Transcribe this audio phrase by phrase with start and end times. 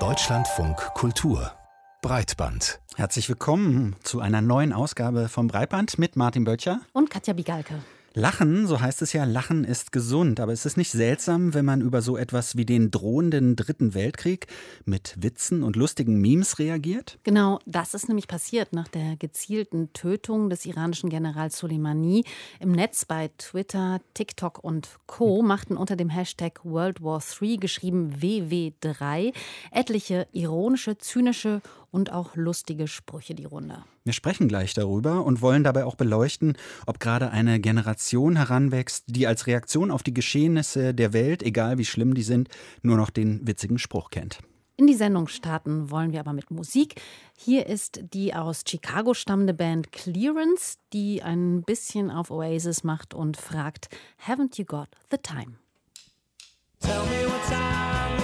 [0.00, 1.52] Deutschlandfunk Kultur
[2.02, 2.80] Breitband.
[2.96, 7.84] Herzlich willkommen zu einer neuen Ausgabe vom Breitband mit Martin Böttcher und Katja Bigalke.
[8.16, 10.38] Lachen, so heißt es ja, Lachen ist gesund.
[10.38, 14.46] Aber es ist nicht seltsam, wenn man über so etwas wie den drohenden Dritten Weltkrieg
[14.84, 17.18] mit Witzen und lustigen Memes reagiert?
[17.24, 22.24] Genau, das ist nämlich passiert nach der gezielten Tötung des iranischen Generals Soleimani.
[22.60, 25.42] Im Netz bei Twitter, TikTok und Co.
[25.42, 29.32] machten unter dem Hashtag World War III geschrieben WW3
[29.72, 31.62] etliche ironische, zynische
[31.94, 33.84] und auch lustige Sprüche die Runde.
[34.02, 39.28] Wir sprechen gleich darüber und wollen dabei auch beleuchten, ob gerade eine Generation heranwächst, die
[39.28, 42.48] als Reaktion auf die Geschehnisse der Welt, egal wie schlimm die sind,
[42.82, 44.40] nur noch den witzigen Spruch kennt.
[44.76, 47.00] In die Sendung starten wollen wir aber mit Musik.
[47.38, 53.36] Hier ist die aus Chicago stammende Band Clearance, die ein bisschen auf Oasis macht und
[53.36, 53.88] fragt:
[54.26, 55.58] Haven't you got the time?
[56.80, 58.23] Tell me what time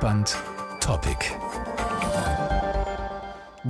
[0.00, 0.32] Breitband
[0.80, 1.49] Topic.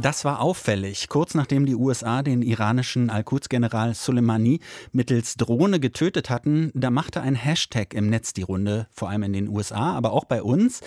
[0.01, 1.09] Das war auffällig.
[1.09, 4.61] Kurz nachdem die USA den iranischen Al-Quds-General Soleimani
[4.93, 9.35] mittels Drohne getötet hatten, da machte ein Hashtag im Netz die Runde, vor allem in
[9.35, 10.81] den USA, aber auch bei uns.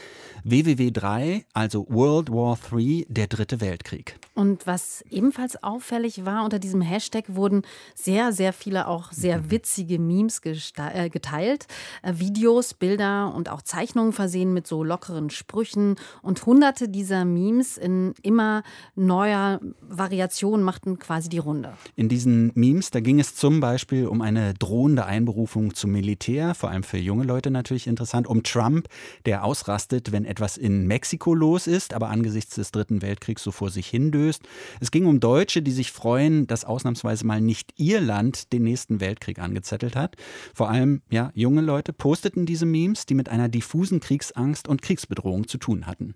[0.45, 4.17] WWW3, also World War III, der dritte Weltkrieg.
[4.33, 7.61] Und was ebenfalls auffällig war, unter diesem Hashtag wurden
[7.93, 9.51] sehr, sehr viele auch sehr mhm.
[9.51, 11.67] witzige Memes äh, geteilt.
[12.01, 15.97] Äh, Videos, Bilder und auch Zeichnungen versehen mit so lockeren Sprüchen.
[16.23, 18.63] Und hunderte dieser Memes in immer
[19.05, 21.73] neuer Variationen machten quasi die Runde.
[21.95, 26.69] In diesen Memes, da ging es zum Beispiel um eine drohende Einberufung zum Militär, vor
[26.69, 28.87] allem für junge Leute natürlich interessant, um Trump,
[29.25, 33.69] der ausrastet, wenn etwas in Mexiko los ist, aber angesichts des Dritten Weltkriegs so vor
[33.69, 34.43] sich hindöst.
[34.79, 38.99] Es ging um Deutsche, die sich freuen, dass ausnahmsweise mal nicht ihr Land den nächsten
[38.99, 40.15] Weltkrieg angezettelt hat.
[40.53, 45.47] Vor allem, ja, junge Leute posteten diese Memes, die mit einer diffusen Kriegsangst und Kriegsbedrohung
[45.47, 46.15] zu tun hatten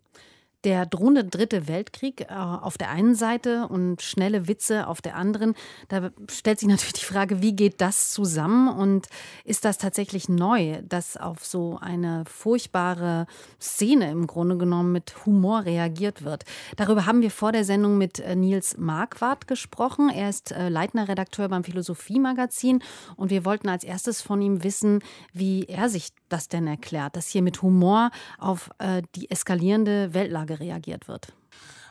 [0.67, 5.55] der drohende Dritte Weltkrieg äh, auf der einen Seite und schnelle Witze auf der anderen.
[5.87, 9.07] Da stellt sich natürlich die Frage, wie geht das zusammen und
[9.45, 13.27] ist das tatsächlich neu, dass auf so eine furchtbare
[13.61, 16.43] Szene im Grunde genommen mit Humor reagiert wird?
[16.75, 20.09] Darüber haben wir vor der Sendung mit äh, Nils Marquardt gesprochen.
[20.09, 22.83] Er ist äh, leitender Redakteur beim Philosophie-Magazin
[23.15, 24.99] und wir wollten als erstes von ihm wissen,
[25.31, 30.56] wie er sich das denn erklärt, dass hier mit Humor auf äh, die eskalierende Weltlage
[30.59, 31.33] reagiert wird?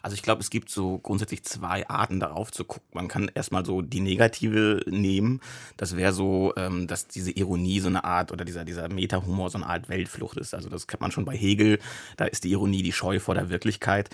[0.06, 2.86] Also ich glaube, es gibt so grundsätzlich zwei Arten darauf zu gucken.
[2.92, 5.40] Man kann erstmal so die negative nehmen.
[5.76, 9.58] Das wäre so, ähm, dass diese Ironie so eine Art oder dieser, dieser Meta-Humor so
[9.58, 10.54] eine Art Weltflucht ist.
[10.54, 11.80] Also das kennt man schon bei Hegel.
[12.16, 14.08] Da ist die Ironie die Scheu vor der Wirklichkeit.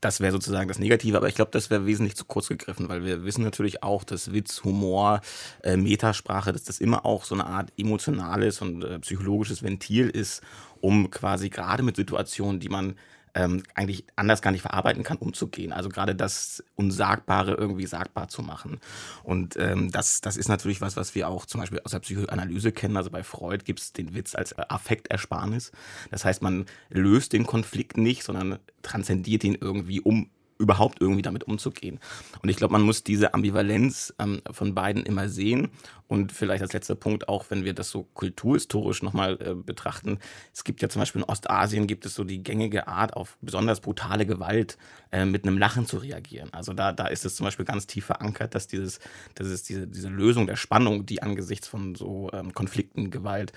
[0.00, 3.04] Das wäre sozusagen das Negative, aber ich glaube, das wäre wesentlich zu kurz gegriffen, weil
[3.04, 5.20] wir wissen natürlich auch, dass Witz, Humor,
[5.62, 10.42] äh, Metasprache, dass das immer auch so eine Art emotionales und äh, psychologisches Ventil ist,
[10.80, 12.96] um quasi gerade mit Situationen, die man
[13.34, 15.72] ähm, eigentlich anders gar nicht verarbeiten kann, umzugehen.
[15.72, 18.80] Also gerade das Unsagbare irgendwie sagbar zu machen.
[19.22, 22.72] Und ähm, das, das ist natürlich was, was wir auch zum Beispiel aus der Psychoanalyse
[22.72, 22.96] kennen.
[22.96, 25.72] Also bei Freud gibt es den Witz als Affektersparnis.
[26.10, 31.44] Das heißt, man löst den Konflikt nicht, sondern transzendiert ihn irgendwie um überhaupt irgendwie damit
[31.44, 31.98] umzugehen.
[32.42, 35.70] Und ich glaube, man muss diese Ambivalenz ähm, von beiden immer sehen.
[36.06, 40.18] Und vielleicht als letzter Punkt auch, wenn wir das so kulturhistorisch nochmal äh, betrachten.
[40.52, 43.80] Es gibt ja zum Beispiel in Ostasien gibt es so die gängige Art, auf besonders
[43.80, 44.76] brutale Gewalt
[45.12, 46.52] äh, mit einem Lachen zu reagieren.
[46.52, 49.00] Also da, da ist es zum Beispiel ganz tief verankert, dass dieses,
[49.34, 53.52] dass es diese, diese Lösung der Spannung, die angesichts von so ähm, Konflikten, Gewalt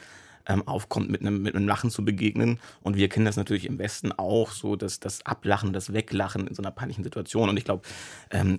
[0.48, 2.60] ähm, aufkommt, mit einem, mit einem Lachen zu begegnen.
[2.82, 6.56] Und wir kennen das natürlich im Westen auch, so dass das Ablachen, das Weglachen in
[6.56, 7.50] so einer peinlichen Situation.
[7.50, 7.84] Und ich glaube,
[8.32, 8.58] ähm,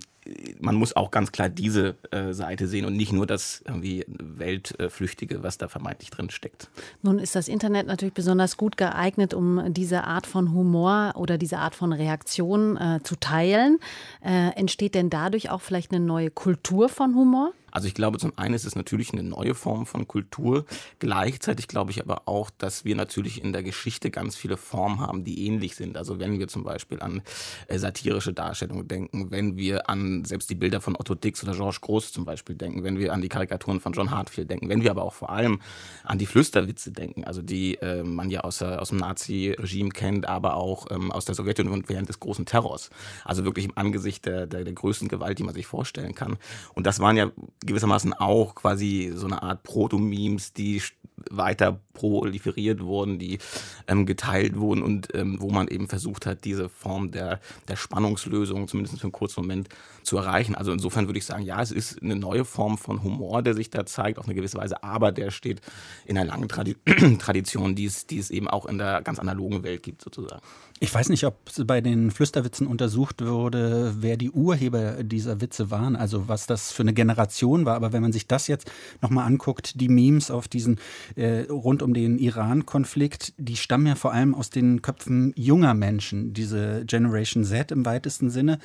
[0.59, 5.43] man muss auch ganz klar diese äh, Seite sehen und nicht nur das irgendwie Weltflüchtige,
[5.43, 6.69] was da vermeintlich drin steckt.
[7.01, 11.59] Nun ist das Internet natürlich besonders gut geeignet, um diese Art von Humor oder diese
[11.59, 13.79] Art von Reaktion äh, zu teilen.
[14.23, 17.53] Äh, entsteht denn dadurch auch vielleicht eine neue Kultur von Humor?
[17.71, 20.65] Also ich glaube, zum einen ist es natürlich eine neue Form von Kultur.
[20.99, 25.23] Gleichzeitig glaube ich aber auch, dass wir natürlich in der Geschichte ganz viele Formen haben,
[25.23, 25.97] die ähnlich sind.
[25.97, 27.21] Also wenn wir zum Beispiel an
[27.67, 31.81] äh, satirische Darstellungen denken, wenn wir an selbst die Bilder von Otto Dix oder Georges
[31.81, 34.91] Groß zum Beispiel denken, wenn wir an die Karikaturen von John Hartfield denken, wenn wir
[34.91, 35.59] aber auch vor allem
[36.03, 40.55] an die Flüsterwitze denken, also die äh, man ja aus, aus dem Nazi-Regime kennt, aber
[40.55, 42.89] auch ähm, aus der Sowjetunion während des großen Terrors.
[43.25, 46.37] Also wirklich im Angesicht der, der, der größten Gewalt, die man sich vorstellen kann.
[46.73, 47.31] Und das waren ja
[47.65, 50.81] gewissermaßen auch quasi so eine Art Proto-Memes, die
[51.29, 53.39] weiter proliferiert wurden, die
[53.87, 58.67] ähm, geteilt wurden und ähm, wo man eben versucht hat, diese Form der, der Spannungslösung
[58.67, 59.69] zumindest für einen kurzen Moment
[60.09, 60.55] zu erreichen.
[60.55, 63.69] Also insofern würde ich sagen, ja, es ist eine neue Form von Humor, der sich
[63.69, 65.61] da zeigt, auf eine gewisse Weise, aber der steht
[66.05, 66.75] in einer langen Tradi
[67.19, 70.41] Tradition, die es, die es eben auch in der ganz analogen Welt gibt, sozusagen.
[70.81, 75.97] Ich weiß nicht, ob bei den Flüsterwitzen untersucht wurde, wer die Urheber dieser Witze waren,
[75.97, 77.75] also was das für eine Generation war.
[77.75, 78.71] Aber wenn man sich das jetzt
[79.01, 80.79] nochmal anguckt, die Memes auf diesen
[81.17, 86.33] äh, rund um den Iran-Konflikt, die stammen ja vor allem aus den Köpfen junger Menschen,
[86.33, 88.57] diese Generation Z im weitesten Sinne.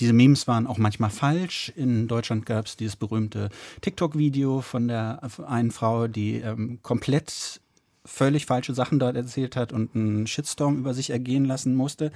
[0.00, 1.72] Diese Memes waren auch manchmal falsch.
[1.76, 3.48] In Deutschland gab es dieses berühmte
[3.80, 7.60] TikTok-Video von der einen Frau, die ähm, komplett
[8.04, 12.10] völlig falsche Sachen dort erzählt hat und einen Shitstorm über sich ergehen lassen musste.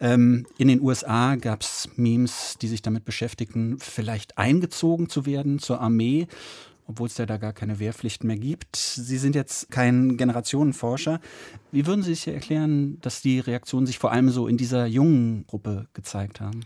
[0.00, 5.60] Ähm, in den USA gab es Memes, die sich damit beschäftigten, vielleicht eingezogen zu werden
[5.60, 6.26] zur Armee,
[6.88, 8.74] obwohl es ja da gar keine Wehrpflicht mehr gibt.
[8.74, 11.20] Sie sind jetzt kein Generationenforscher.
[11.70, 15.46] Wie würden Sie sich erklären, dass die Reaktionen sich vor allem so in dieser jungen
[15.46, 16.64] Gruppe gezeigt haben?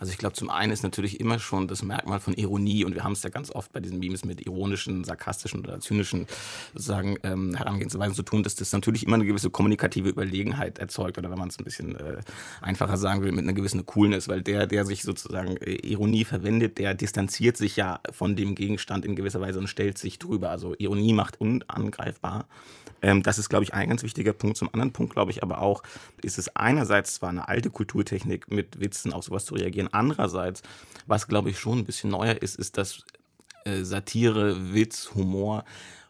[0.00, 3.04] Also ich glaube, zum einen ist natürlich immer schon das Merkmal von Ironie und wir
[3.04, 6.26] haben es ja ganz oft bei diesen Memes mit ironischen, sarkastischen oder zynischen
[6.72, 11.30] sozusagen ähm, Herangehensweisen zu tun, dass das natürlich immer eine gewisse kommunikative Überlegenheit erzeugt oder
[11.30, 12.18] wenn man es ein bisschen äh,
[12.60, 16.78] einfacher sagen will, mit einer gewissen Coolness, weil der, der sich sozusagen äh, Ironie verwendet,
[16.78, 20.50] der distanziert sich ja von dem Gegenstand in gewisser Weise und stellt sich drüber.
[20.50, 22.46] Also Ironie macht unangreifbar.
[23.02, 24.56] Ähm, das ist, glaube ich, ein ganz wichtiger Punkt.
[24.56, 25.82] Zum anderen Punkt, glaube ich, aber auch,
[26.22, 29.88] ist es einerseits zwar eine alte Kulturtechnik, mit Witzen auf sowas zu reagieren.
[29.92, 30.62] Andererseits,
[31.06, 33.04] was, glaube ich, schon ein bisschen neuer ist, ist, dass
[33.64, 35.64] äh, Satire, Witz, Humor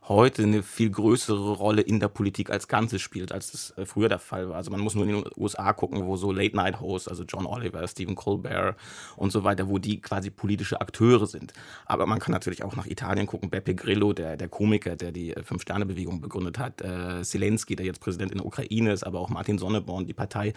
[0.08, 4.08] heute eine viel größere Rolle in der Politik als Ganzes spielt, als das äh, früher
[4.08, 4.56] der Fall war.
[4.56, 8.14] Also man muss nur in den USA gucken, wo so Late-Night-Hosts, also John Oliver, Stephen
[8.14, 8.76] Colbert
[9.16, 11.52] und so weiter, wo die quasi politische Akteure sind.
[11.84, 15.34] Aber man kann natürlich auch nach Italien gucken, Beppe Grillo, der, der Komiker, der die
[15.34, 19.28] äh, Fünf-Sterne-Bewegung begründet hat, äh, Zelensky, der jetzt Präsident in der Ukraine ist, aber auch
[19.28, 20.54] Martin Sonneborn, die Partei.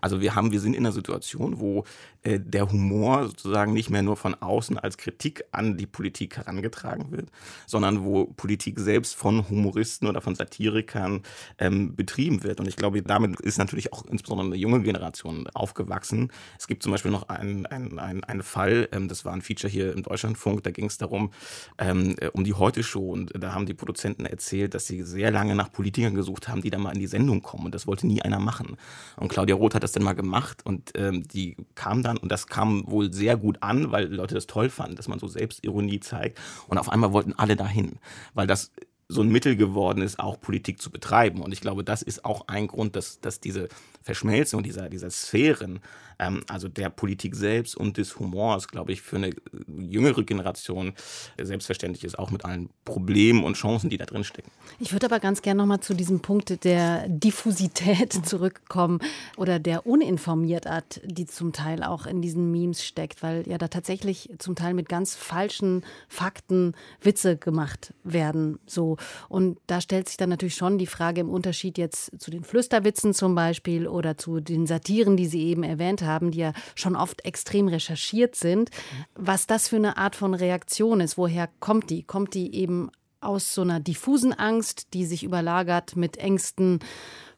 [0.00, 1.84] Also wir haben, wir sind in einer Situation, wo
[2.22, 7.10] äh, der Humor sozusagen nicht mehr nur von außen als Kritik an die Politik herangetragen
[7.10, 7.30] wird,
[7.66, 11.22] sondern wo Politik selbst von Humoristen oder von Satirikern
[11.58, 12.60] ähm, betrieben wird.
[12.60, 16.30] Und ich glaube, damit ist natürlich auch insbesondere eine junge Generation aufgewachsen.
[16.58, 19.72] Es gibt zum Beispiel noch einen, einen, einen, einen Fall, ähm, das war ein Feature
[19.72, 21.30] hier im Deutschlandfunk, da ging es darum,
[21.78, 23.12] ähm, äh, um die Heute-Show.
[23.12, 26.68] Und da haben die Produzenten erzählt, dass sie sehr lange nach Politikern gesucht haben, die
[26.68, 27.64] da mal in die Sendung kommen.
[27.64, 28.76] Und das wollte nie einer machen.
[29.16, 32.46] Und Claudia Roth hat das dann mal gemacht und ähm, die kam dann, und das
[32.46, 36.38] kam wohl sehr gut an, weil Leute das toll fanden, dass man so Selbstironie zeigt.
[36.68, 37.98] Und auf einmal wollten alle dahin,
[38.34, 38.70] weil das
[39.12, 41.42] so ein Mittel geworden ist, auch Politik zu betreiben.
[41.42, 43.68] Und ich glaube, das ist auch ein Grund, dass, dass diese
[44.02, 45.80] Verschmelzung dieser, dieser Sphären,
[46.22, 49.30] ähm, also der Politik selbst und des Humors, glaube ich, für eine
[49.66, 50.94] jüngere Generation
[51.40, 54.50] selbstverständlich ist, auch mit allen Problemen und Chancen, die da drin stecken.
[54.78, 59.00] Ich würde aber ganz gerne nochmal zu diesem Punkt der Diffusität zurückkommen
[59.36, 64.30] oder der Uninformiertheit, die zum Teil auch in diesen Memes steckt, weil ja da tatsächlich
[64.38, 68.58] zum Teil mit ganz falschen Fakten Witze gemacht werden.
[68.66, 68.96] So.
[69.28, 73.14] Und da stellt sich dann natürlich schon die Frage im Unterschied jetzt zu den Flüsterwitzen
[73.14, 77.24] zum Beispiel oder zu den Satiren, die Sie eben erwähnt haben, die ja schon oft
[77.24, 78.70] extrem recherchiert sind,
[79.14, 81.16] was das für eine Art von Reaktion ist.
[81.18, 82.02] Woher kommt die?
[82.02, 82.90] Kommt die eben
[83.22, 86.80] aus so einer diffusen Angst, die sich überlagert mit Ängsten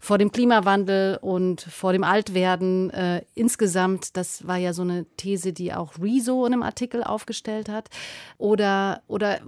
[0.05, 4.17] vor dem Klimawandel und vor dem Altwerden äh, insgesamt.
[4.19, 7.89] Das war ja so eine These, die auch Rezo in einem Artikel aufgestellt hat.
[8.37, 9.41] Oder, oder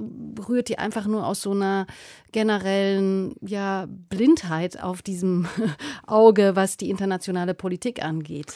[0.49, 1.87] rührt die einfach nur aus so einer
[2.33, 5.47] generellen ja, Blindheit auf diesem
[6.07, 8.55] Auge, was die internationale Politik angeht?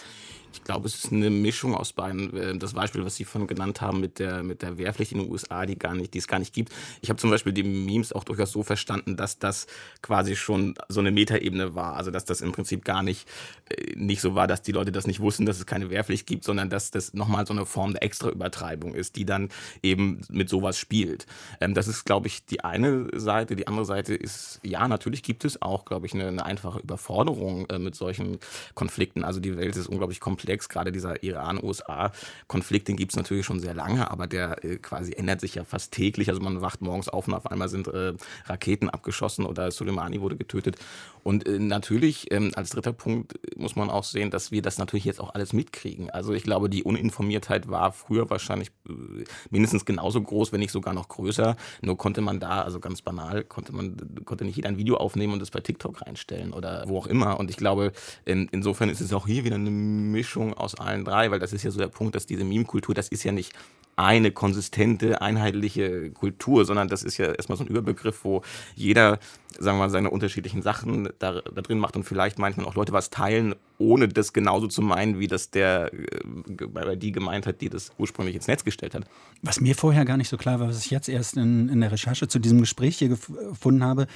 [0.52, 2.36] Ich glaube, es ist eine Mischung aus beiden.
[2.36, 5.30] Äh, das Beispiel, was Sie von genannt haben mit der, mit der Wehrpflicht in den
[5.30, 6.72] USA, die, gar nicht, die es gar nicht gibt.
[7.00, 9.66] Ich habe zum Beispiel die Memes auch durchaus so verstanden, dass das
[10.02, 11.94] quasi schon so eine Metaebene war.
[11.94, 13.28] Also, dass das im Prinzip gar nicht,
[13.68, 16.44] äh, nicht so war, dass die Leute das nicht wussten, dass es keine Wehrpflicht gibt,
[16.44, 19.50] sondern dass das nochmal so eine Form der Extraübertreibung ist, die dann
[19.82, 21.26] eben mit sowas spielt.
[21.60, 23.54] Ähm, das ist, glaube ich, die eine Seite.
[23.54, 27.68] Die andere Seite ist, ja, natürlich gibt es auch, glaube ich, eine, eine einfache Überforderung
[27.70, 28.38] äh, mit solchen
[28.74, 29.22] Konflikten.
[29.24, 30.68] Also, die Welt ist unglaublich komplex komplex.
[30.68, 35.40] Gerade dieser Iran-USA-Konflikt, den gibt es natürlich schon sehr lange, aber der äh, quasi ändert
[35.40, 36.28] sich ja fast täglich.
[36.28, 38.14] Also man wacht morgens auf und auf einmal sind äh,
[38.46, 40.76] Raketen abgeschossen oder Soleimani wurde getötet.
[41.22, 45.04] Und äh, natürlich, ähm, als dritter Punkt muss man auch sehen, dass wir das natürlich
[45.04, 46.10] jetzt auch alles mitkriegen.
[46.10, 50.94] Also ich glaube, die Uninformiertheit war früher wahrscheinlich äh, mindestens genauso groß, wenn nicht sogar
[50.94, 51.56] noch größer.
[51.82, 55.34] Nur konnte man da, also ganz banal, konnte man, konnte nicht jeder ein Video aufnehmen
[55.34, 57.38] und das bei TikTok reinstellen oder wo auch immer.
[57.38, 57.92] Und ich glaube,
[58.24, 61.62] in, insofern ist es auch hier wieder eine Mischung aus allen drei, weil das ist
[61.62, 63.52] ja so der Punkt, dass diese Meme-Kultur, das ist ja nicht
[64.00, 68.42] eine konsistente, einheitliche Kultur, sondern das ist ja erstmal so ein Überbegriff, wo
[68.74, 69.18] jeder,
[69.58, 72.92] sagen wir mal, seine unterschiedlichen Sachen da, da drin macht und vielleicht manchmal auch Leute
[72.92, 77.68] was teilen, ohne das genauso zu meinen, wie das der äh, die gemeint hat, die
[77.68, 79.04] das ursprünglich ins Netz gestellt hat.
[79.42, 81.92] Was mir vorher gar nicht so klar war, was ich jetzt erst in, in der
[81.92, 84.06] Recherche zu diesem Gespräch hier gefunden habe,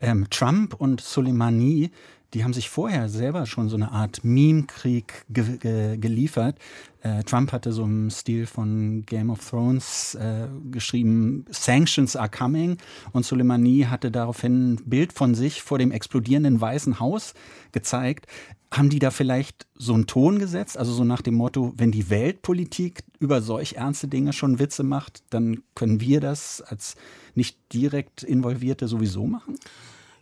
[0.00, 1.90] ähm, Trump und Soleimani
[2.34, 6.56] die haben sich vorher selber schon so eine Art Meme-Krieg ge ge geliefert.
[7.02, 12.78] Äh, Trump hatte so im Stil von Game of Thrones äh, geschrieben, Sanctions are coming.
[13.12, 17.34] Und Soleimani hatte daraufhin ein Bild von sich vor dem explodierenden Weißen Haus
[17.72, 18.26] gezeigt.
[18.70, 20.78] Haben die da vielleicht so einen Ton gesetzt?
[20.78, 25.22] Also so nach dem Motto, wenn die Weltpolitik über solch ernste Dinge schon Witze macht,
[25.28, 26.96] dann können wir das als
[27.34, 29.58] nicht direkt Involvierte sowieso machen?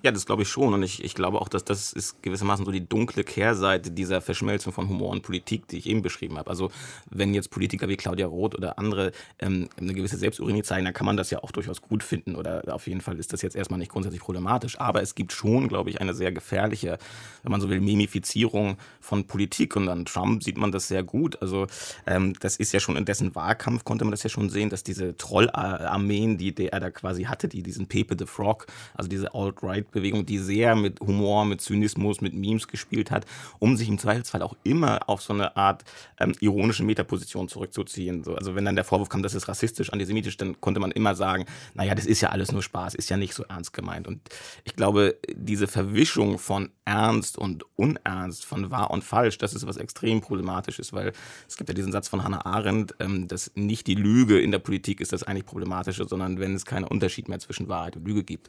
[0.03, 0.73] Ja, das glaube ich schon.
[0.73, 4.73] Und ich, ich glaube auch, dass das ist gewissermaßen so die dunkle Kehrseite dieser Verschmelzung
[4.73, 6.49] von Humor und Politik, die ich eben beschrieben habe.
[6.49, 6.71] Also
[7.11, 11.05] wenn jetzt Politiker wie Claudia Roth oder andere ähm, eine gewisse Selbstironie zeigen, dann kann
[11.05, 12.35] man das ja auch durchaus gut finden.
[12.35, 14.81] Oder auf jeden Fall ist das jetzt erstmal nicht grundsätzlich problematisch.
[14.81, 16.97] Aber es gibt schon, glaube ich, eine sehr gefährliche,
[17.43, 19.77] wenn man so will, Mimifizierung von Politik.
[19.77, 21.41] Und an Trump sieht man das sehr gut.
[21.43, 21.67] Also
[22.07, 24.83] ähm, das ist ja schon in dessen Wahlkampf, konnte man das ja schon sehen, dass
[24.83, 29.90] diese Trollarmeen, die, er da quasi hatte, die diesen Pepe the Frog, also diese Alt-Right
[29.91, 33.27] Hashtag-Bewegung, die sehr mit Humor, mit Zynismus, mit Memes gespielt hat,
[33.59, 35.85] um sich im Zweifelsfall auch immer auf so eine Art
[36.19, 38.25] ähm, ironische Metaposition zurückzuziehen.
[38.25, 41.15] So, also wenn dann der Vorwurf kam, das ist rassistisch, antisemitisch, dann konnte man immer
[41.15, 41.45] sagen,
[41.75, 44.07] naja, das ist ja alles nur Spaß, ist ja nicht so ernst gemeint.
[44.07, 44.21] Und
[44.65, 49.77] ich glaube, diese Verwischung von Ernst und Unernst, von wahr und falsch, das ist was
[49.77, 51.13] extrem problematisch ist, weil
[51.49, 54.59] es gibt ja diesen Satz von Hannah Arendt, ähm, dass nicht die Lüge in der
[54.59, 58.25] Politik ist das eigentlich Problematische, sondern wenn es keinen Unterschied mehr zwischen Wahrheit und Lüge
[58.25, 58.49] gibt.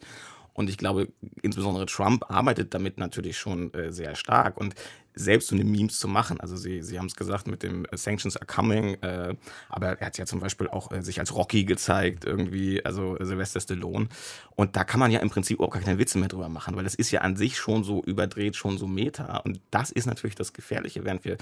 [0.53, 1.07] Und ich glaube,
[1.41, 4.57] insbesondere Trump arbeitet damit natürlich schon äh, sehr stark.
[4.57, 4.75] Und
[5.13, 6.39] selbst so eine Memes zu machen.
[6.39, 9.35] Also Sie, Sie haben es gesagt mit dem äh, Sanctions are coming, äh,
[9.69, 13.59] aber er hat ja zum Beispiel auch äh, sich als Rocky gezeigt, irgendwie, also Sylvester
[13.59, 14.07] Stallone.
[14.55, 16.83] Und da kann man ja im Prinzip auch gar keine Witze mehr drüber machen, weil
[16.83, 19.37] das ist ja an sich schon so überdreht, schon so meta.
[19.37, 21.37] Und das ist natürlich das Gefährliche, während wir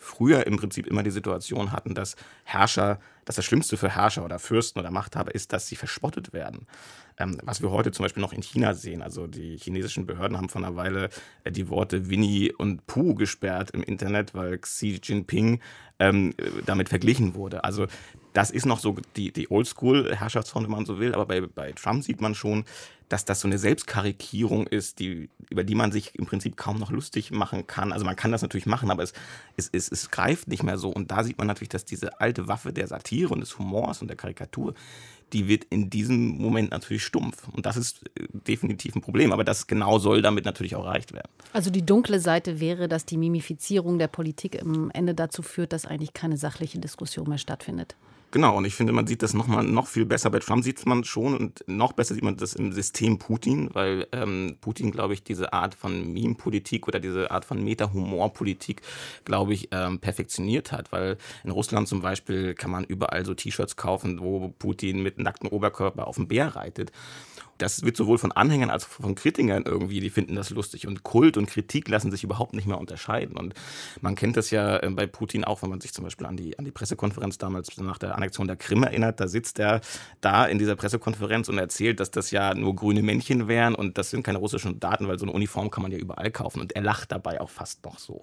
[0.00, 4.38] früher im Prinzip immer die Situation hatten, dass Herrscher, dass das Schlimmste für Herrscher oder
[4.38, 6.66] Fürsten oder Machthaber ist, dass sie verspottet werden.
[7.18, 9.02] Ähm, was wir heute zum Beispiel noch in China sehen.
[9.02, 11.10] Also die chinesischen Behörden haben vor einer Weile
[11.44, 15.60] äh, die Worte Winnie und Pooh gesperrt im Internet, weil Xi Jinping
[15.98, 17.62] ähm, damit verglichen wurde.
[17.62, 17.86] Also
[18.32, 22.04] das ist noch so die, die Oldschool-Herrschaftsform, wenn man so will, aber bei, bei Trump
[22.04, 22.64] sieht man schon,
[23.10, 26.92] dass das so eine Selbstkarikierung ist, die, über die man sich im Prinzip kaum noch
[26.92, 27.92] lustig machen kann.
[27.92, 29.12] Also man kann das natürlich machen, aber es,
[29.56, 30.90] es, es, es greift nicht mehr so.
[30.90, 34.06] Und da sieht man natürlich, dass diese alte Waffe der Satire und des Humors und
[34.06, 34.74] der Karikatur,
[35.32, 37.48] die wird in diesem Moment natürlich stumpf.
[37.48, 39.32] Und das ist äh, definitiv ein Problem.
[39.32, 41.30] Aber das genau soll damit natürlich auch erreicht werden.
[41.52, 45.84] Also die dunkle Seite wäre, dass die Mimifizierung der Politik am Ende dazu führt, dass
[45.84, 47.96] eigentlich keine sachliche Diskussion mehr stattfindet.
[48.32, 50.30] Genau, und ich finde, man sieht das noch mal noch viel besser.
[50.30, 54.06] Bei Trump sieht man schon und noch besser sieht man das im System Putin, weil
[54.12, 58.82] ähm, Putin, glaube ich, diese Art von Meme-Politik oder diese Art von Meta-Humor-Politik,
[59.24, 60.92] glaube ich, ähm, perfektioniert hat.
[60.92, 65.48] Weil in Russland zum Beispiel kann man überall so T-Shirts kaufen, wo Putin mit nacktem
[65.50, 66.92] Oberkörper auf dem Bär reitet
[67.60, 70.86] das wird sowohl von Anhängern als auch von Kritikern irgendwie, die finden das lustig.
[70.86, 73.36] Und Kult und Kritik lassen sich überhaupt nicht mehr unterscheiden.
[73.36, 73.54] Und
[74.00, 76.58] man kennt das ja äh, bei Putin auch, wenn man sich zum Beispiel an die,
[76.58, 79.20] an die Pressekonferenz damals nach der Annexion der Krim erinnert.
[79.20, 79.80] Da sitzt er
[80.20, 84.10] da in dieser Pressekonferenz und erzählt, dass das ja nur grüne Männchen wären und das
[84.10, 86.60] sind keine russischen Daten, weil so eine Uniform kann man ja überall kaufen.
[86.60, 88.22] Und er lacht dabei auch fast noch so.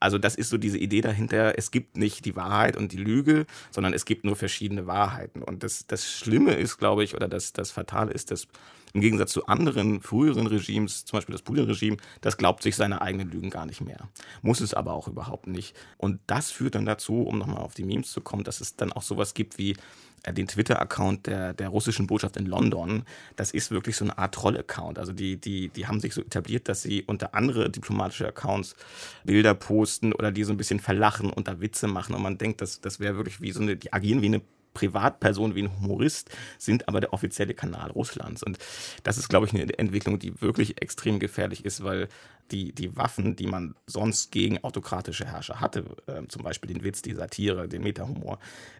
[0.00, 3.46] Also das ist so diese Idee dahinter, es gibt nicht die Wahrheit und die Lüge,
[3.70, 5.42] sondern es gibt nur verschiedene Wahrheiten.
[5.42, 8.48] Und das, das Schlimme ist, glaube ich, oder das, das Fatale ist, dass
[8.94, 13.30] im Gegensatz zu anderen früheren Regimes, zum Beispiel das Putin-Regime, das glaubt sich seine eigenen
[13.30, 14.08] Lügen gar nicht mehr.
[14.40, 15.76] Muss es aber auch überhaupt nicht.
[15.98, 18.92] Und das führt dann dazu, um nochmal auf die Memes zu kommen, dass es dann
[18.92, 19.76] auch sowas gibt wie
[20.22, 23.02] äh, den Twitter-Account der, der russischen Botschaft in London,
[23.34, 25.00] das ist wirklich so eine Art Troll-Account.
[25.00, 28.76] Also die, die, die haben sich so etabliert, dass sie unter andere diplomatische Accounts
[29.24, 32.14] Bilder posten oder die so ein bisschen verlachen und da Witze machen.
[32.14, 34.42] Und man denkt, das, das wäre wirklich wie so eine, die agieren wie eine
[34.74, 38.42] Privatperson wie ein Humorist, sind aber der offizielle Kanal Russlands.
[38.42, 38.58] Und
[39.02, 42.08] das ist, glaube ich, eine Entwicklung, die wirklich extrem gefährlich ist, weil
[42.50, 47.00] die, die Waffen, die man sonst gegen autokratische Herrscher hatte, äh, zum Beispiel den Witz,
[47.00, 48.38] die Satire, den Metahumor,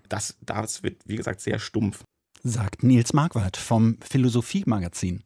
[0.08, 2.02] das, das wird, wie gesagt, sehr stumpf.
[2.42, 5.22] Sagt Nils Marquardt vom Philosophie-Magazin.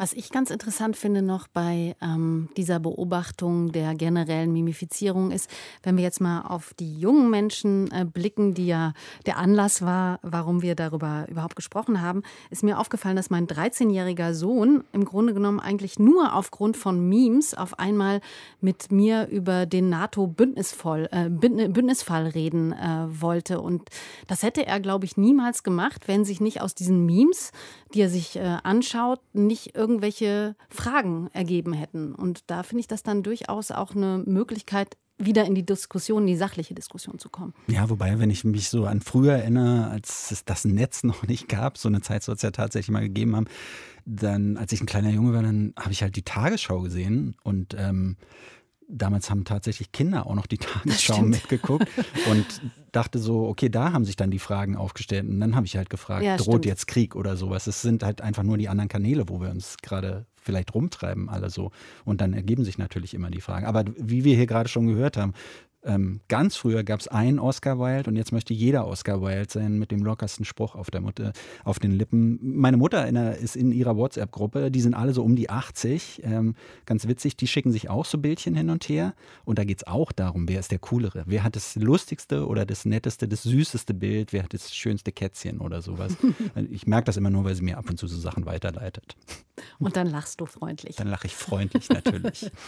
[0.00, 5.50] Was ich ganz interessant finde noch bei ähm, dieser Beobachtung der generellen Mimifizierung ist,
[5.82, 8.94] wenn wir jetzt mal auf die jungen Menschen äh, blicken, die ja
[9.26, 14.32] der Anlass war, warum wir darüber überhaupt gesprochen haben, ist mir aufgefallen, dass mein 13-jähriger
[14.32, 18.22] Sohn im Grunde genommen eigentlich nur aufgrund von Memes auf einmal
[18.62, 23.60] mit mir über den NATO-Bündnisfall äh, Bündnisfall reden äh, wollte.
[23.60, 23.90] Und
[24.28, 27.52] das hätte er, glaube ich, niemals gemacht, wenn sich nicht aus diesen Memes,
[27.94, 32.14] die er sich äh, anschaut, nicht irgendwelche Fragen ergeben hätten.
[32.14, 36.28] Und da finde ich das dann durchaus auch eine Möglichkeit, wieder in die Diskussion, in
[36.28, 37.52] die sachliche Diskussion zu kommen.
[37.66, 41.48] Ja, wobei, wenn ich mich so an früher erinnere, als es das Netz noch nicht
[41.48, 43.46] gab, so eine Zeit soll es ja tatsächlich mal gegeben haben,
[44.06, 47.76] dann, als ich ein kleiner Junge war, dann habe ich halt die Tagesschau gesehen und
[47.78, 48.16] ähm,
[48.90, 51.86] damals haben tatsächlich Kinder auch noch die Tagesschau mitgeguckt
[52.30, 52.46] und
[52.92, 55.28] dachte so, okay, da haben sich dann die Fragen aufgestellt.
[55.28, 56.66] Und dann habe ich halt gefragt, ja, droht stimmt.
[56.66, 57.66] jetzt Krieg oder sowas?
[57.66, 61.50] Es sind halt einfach nur die anderen Kanäle, wo wir uns gerade vielleicht rumtreiben, alle
[61.50, 61.70] so.
[62.04, 63.66] Und dann ergeben sich natürlich immer die Fragen.
[63.66, 65.34] Aber wie wir hier gerade schon gehört haben,
[65.82, 69.78] ähm, ganz früher gab es einen Oscar Wilde und jetzt möchte jeder Oscar Wilde sein
[69.78, 71.32] mit dem lockersten Spruch auf, der Mutter,
[71.64, 72.38] auf den Lippen.
[72.42, 76.22] Meine Mutter in der, ist in ihrer WhatsApp-Gruppe, die sind alle so um die 80.
[76.24, 79.14] Ähm, ganz witzig, die schicken sich auch so Bildchen hin und her.
[79.44, 81.24] Und da geht es auch darum, wer ist der Coolere?
[81.26, 84.34] Wer hat das lustigste oder das netteste, das süßeste Bild?
[84.34, 86.14] Wer hat das schönste Kätzchen oder sowas?
[86.70, 89.16] ich merke das immer nur, weil sie mir ab und zu so Sachen weiterleitet.
[89.78, 90.96] Und dann lachst du freundlich.
[90.96, 92.50] Dann lache ich freundlich natürlich.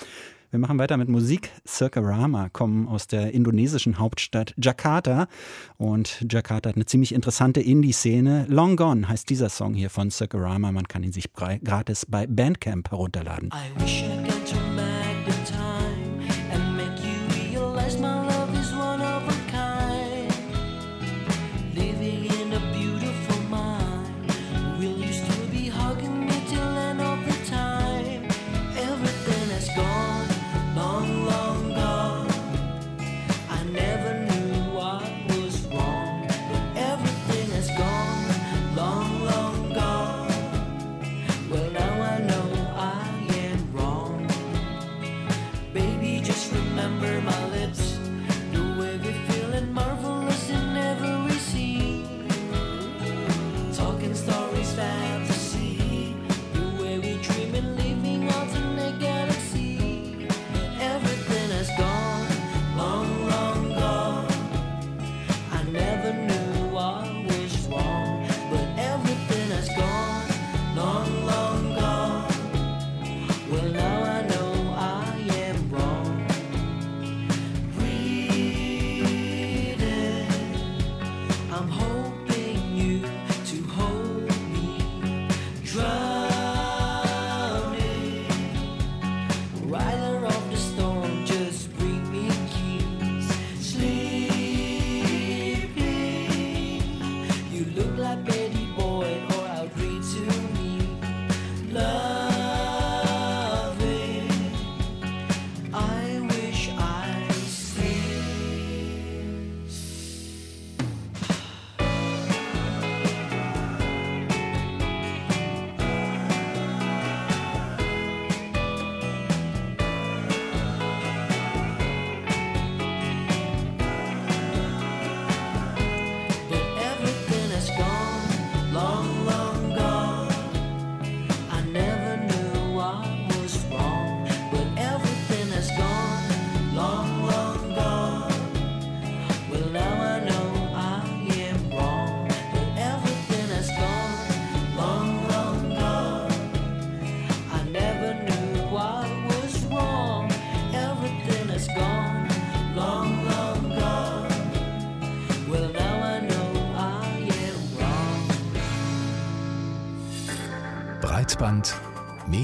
[0.52, 1.50] Wir machen weiter mit Musik.
[1.66, 5.26] Circa Rama kommen aus der indonesischen Hauptstadt Jakarta.
[5.78, 8.44] Und Jakarta hat eine ziemlich interessante Indie-Szene.
[8.50, 10.70] Long Gone heißt dieser Song hier von Circa Rama.
[10.70, 13.48] Man kann ihn sich gratis bei Bandcamp herunterladen.
[13.48, 14.31] I wish I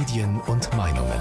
[0.09, 1.21] Medien und Meinungen.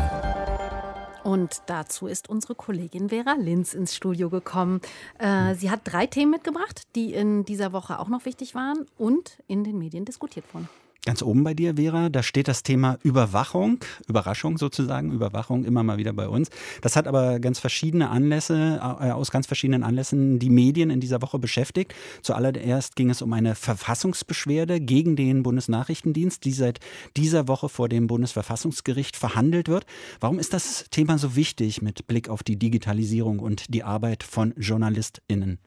[1.25, 4.79] Und dazu ist unsere Kollegin Vera Linz ins Studio gekommen.
[5.19, 9.43] Äh, sie hat drei Themen mitgebracht, die in dieser Woche auch noch wichtig waren und
[9.47, 10.69] in den Medien diskutiert wurden.
[11.07, 15.97] Ganz oben bei dir, Vera, da steht das Thema Überwachung, Überraschung sozusagen, Überwachung immer mal
[15.97, 16.49] wieder bei uns.
[16.81, 21.21] Das hat aber ganz verschiedene Anlässe, äh, aus ganz verschiedenen Anlässen die Medien in dieser
[21.21, 21.95] Woche beschäftigt.
[22.23, 26.81] Zuallererst ging es um eine Verfassungsbeschwerde gegen den Bundesnachrichtendienst, die seit
[27.15, 29.85] dieser Woche vor dem Bundesverfassungsgericht verhandelt wird.
[30.19, 34.53] Warum ist das Thema so wichtig mit Blick auf die Digitalisierung und die Arbeit von
[34.57, 35.59] JournalistInnen?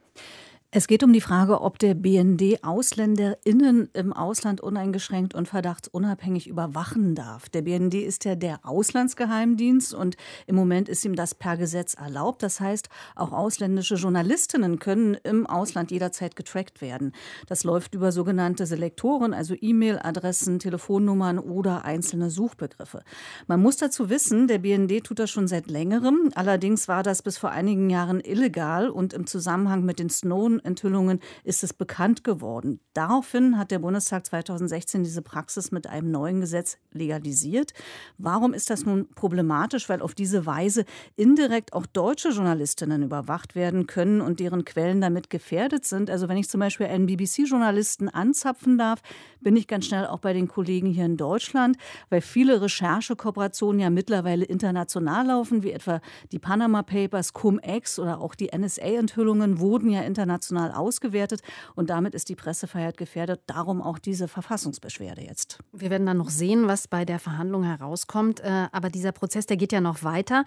[0.73, 7.13] Es geht um die Frage, ob der BND AusländerInnen im Ausland uneingeschränkt und verdachtsunabhängig überwachen
[7.13, 7.49] darf.
[7.49, 10.15] Der BND ist ja der Auslandsgeheimdienst und
[10.47, 12.41] im Moment ist ihm das per Gesetz erlaubt.
[12.41, 17.11] Das heißt, auch ausländische Journalistinnen können im Ausland jederzeit getrackt werden.
[17.47, 23.03] Das läuft über sogenannte Selektoren, also E-Mail-Adressen, Telefonnummern oder einzelne Suchbegriffe.
[23.45, 26.31] Man muss dazu wissen, der BND tut das schon seit längerem.
[26.33, 31.19] Allerdings war das bis vor einigen Jahren illegal und im Zusammenhang mit den Snowden Enthüllungen
[31.43, 32.79] ist es bekannt geworden.
[32.93, 37.73] Daraufhin hat der Bundestag 2016 diese Praxis mit einem neuen Gesetz legalisiert.
[38.17, 39.89] Warum ist das nun problematisch?
[39.89, 45.29] Weil auf diese Weise indirekt auch deutsche Journalistinnen überwacht werden können und deren Quellen damit
[45.29, 46.09] gefährdet sind.
[46.09, 49.01] Also wenn ich zum Beispiel einen BBC-Journalisten anzapfen darf,
[49.39, 51.77] bin ich ganz schnell auch bei den Kollegen hier in Deutschland,
[52.09, 58.35] weil viele Recherchekooperationen ja mittlerweile international laufen, wie etwa die Panama Papers, Cum-Ex oder auch
[58.35, 61.41] die NSA-Enthüllungen wurden ja international international ausgewertet
[61.75, 63.41] und damit ist die Pressefreiheit gefährdet.
[63.47, 65.59] Darum auch diese Verfassungsbeschwerde jetzt.
[65.71, 68.41] Wir werden dann noch sehen, was bei der Verhandlung herauskommt.
[68.41, 70.43] Äh, aber dieser Prozess, der geht ja noch weiter.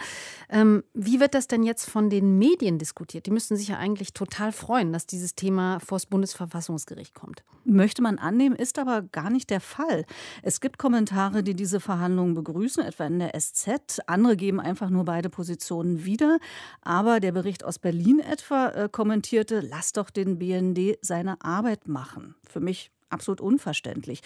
[0.49, 3.27] Ähm, wie wird das denn jetzt von den Medien diskutiert?
[3.27, 7.43] Die müssten sich ja eigentlich total freuen, dass dieses Thema vor das Bundesverfassungsgericht kommt.
[7.65, 10.05] Möchte man annehmen, ist aber gar nicht der Fall.
[10.43, 14.01] Es gibt Kommentare, die diese Verhandlungen begrüßen, etwa in der SZ.
[14.07, 16.39] Andere geben einfach nur beide Positionen wieder.
[16.83, 22.35] Aber der Bericht aus Berlin etwa äh, kommentierte, lass doch den BND seine Arbeit machen.
[22.49, 24.21] Für mich absolut unverständlich.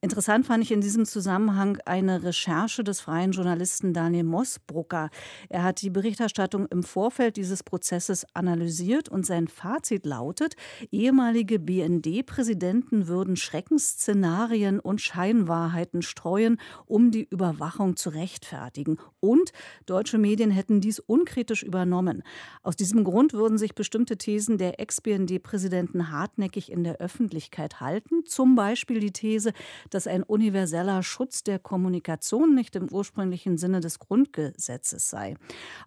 [0.00, 5.10] Interessant fand ich in diesem Zusammenhang eine Recherche des freien Journalisten Daniel Mossbrucker.
[5.48, 10.54] Er hat die Berichterstattung im Vorfeld dieses Prozesses analysiert und sein Fazit lautet,
[10.90, 18.98] ehemalige BND-Präsidenten würden Schreckensszenarien und Scheinwahrheiten streuen, um die Überwachung zu rechtfertigen.
[19.20, 19.52] Und
[19.86, 22.22] deutsche Medien hätten dies unkritisch übernommen.
[22.62, 28.54] Aus diesem Grund würden sich bestimmte Thesen der Ex-BND-Präsidenten hartnäckig in der Öffentlichkeit halten zum
[28.54, 29.52] Beispiel die These,
[29.90, 35.36] dass ein universeller Schutz der Kommunikation nicht im ursprünglichen Sinne des Grundgesetzes sei.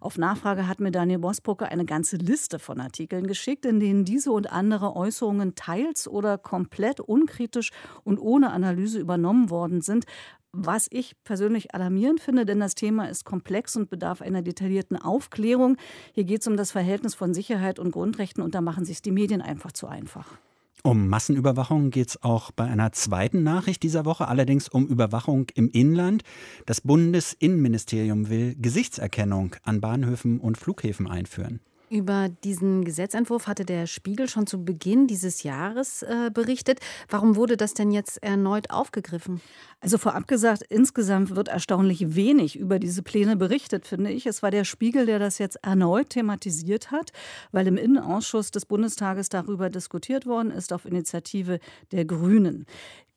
[0.00, 4.32] Auf Nachfrage hat mir Daniel Bosbrucker eine ganze Liste von Artikeln geschickt, in denen diese
[4.32, 7.70] und andere Äußerungen teils oder komplett unkritisch
[8.04, 10.06] und ohne Analyse übernommen worden sind,
[10.52, 15.78] was ich persönlich alarmierend finde, denn das Thema ist komplex und bedarf einer detaillierten Aufklärung.
[16.12, 19.12] Hier geht es um das Verhältnis von Sicherheit und Grundrechten und da machen sich die
[19.12, 20.38] Medien einfach zu einfach.
[20.84, 25.68] Um Massenüberwachung geht es auch bei einer zweiten Nachricht dieser Woche, allerdings um Überwachung im
[25.68, 26.24] Inland.
[26.66, 31.60] Das Bundesinnenministerium will Gesichtserkennung an Bahnhöfen und Flughäfen einführen.
[31.92, 36.80] Über diesen Gesetzentwurf hatte der Spiegel schon zu Beginn dieses Jahres äh, berichtet.
[37.10, 39.42] Warum wurde das denn jetzt erneut aufgegriffen?
[39.82, 44.24] Also vorab gesagt, insgesamt wird erstaunlich wenig über diese Pläne berichtet, finde ich.
[44.24, 47.12] Es war der Spiegel, der das jetzt erneut thematisiert hat,
[47.50, 51.58] weil im Innenausschuss des Bundestages darüber diskutiert worden ist auf Initiative
[51.90, 52.64] der Grünen.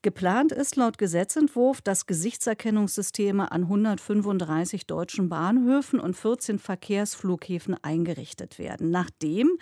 [0.05, 8.91] Geplant ist laut Gesetzentwurf, dass Gesichtserkennungssysteme an 135 deutschen Bahnhöfen und 14 Verkehrsflughäfen eingerichtet werden.
[8.91, 9.57] Nachdem,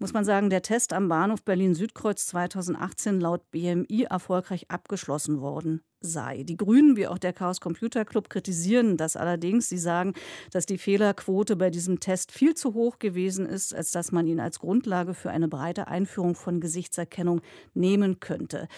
[0.00, 6.44] muss man sagen, der Test am Bahnhof Berlin-Südkreuz 2018 laut BMI erfolgreich abgeschlossen worden sei.
[6.44, 9.68] Die Grünen wie auch der Chaos Computer Club kritisieren das allerdings.
[9.68, 10.14] Sie sagen,
[10.52, 14.40] dass die Fehlerquote bei diesem Test viel zu hoch gewesen ist, als dass man ihn
[14.40, 17.40] als Grundlage für eine breite Einführung von Gesichtserkennung
[17.74, 18.68] nehmen könnte.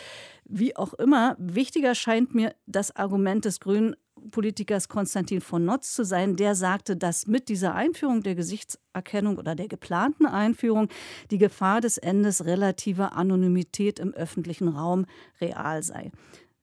[0.45, 3.97] Wie auch immer, wichtiger scheint mir das Argument des Grünen
[4.31, 9.55] Politikers Konstantin von Notz zu sein, der sagte, dass mit dieser Einführung der Gesichtserkennung oder
[9.55, 10.89] der geplanten Einführung
[11.31, 15.07] die Gefahr des Endes relativer Anonymität im öffentlichen Raum
[15.41, 16.11] real sei.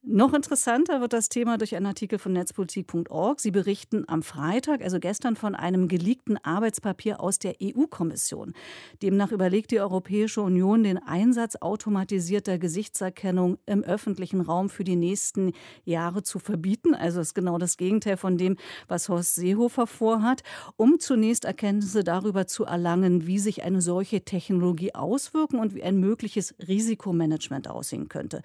[0.05, 3.39] Noch interessanter wird das Thema durch einen Artikel von netzpolitik.org.
[3.39, 8.51] Sie berichten am Freitag, also gestern, von einem geleakten Arbeitspapier aus der EU-Kommission.
[9.01, 15.53] Demnach überlegt die Europäische Union, den Einsatz automatisierter Gesichtserkennung im öffentlichen Raum für die nächsten
[15.85, 16.93] Jahre zu verbieten.
[16.95, 18.57] Also ist genau das Gegenteil von dem,
[18.89, 20.43] was Horst Seehofer vorhat,
[20.75, 26.01] um zunächst Erkenntnisse darüber zu erlangen, wie sich eine solche Technologie auswirken und wie ein
[26.01, 28.41] mögliches Risikomanagement aussehen könnte.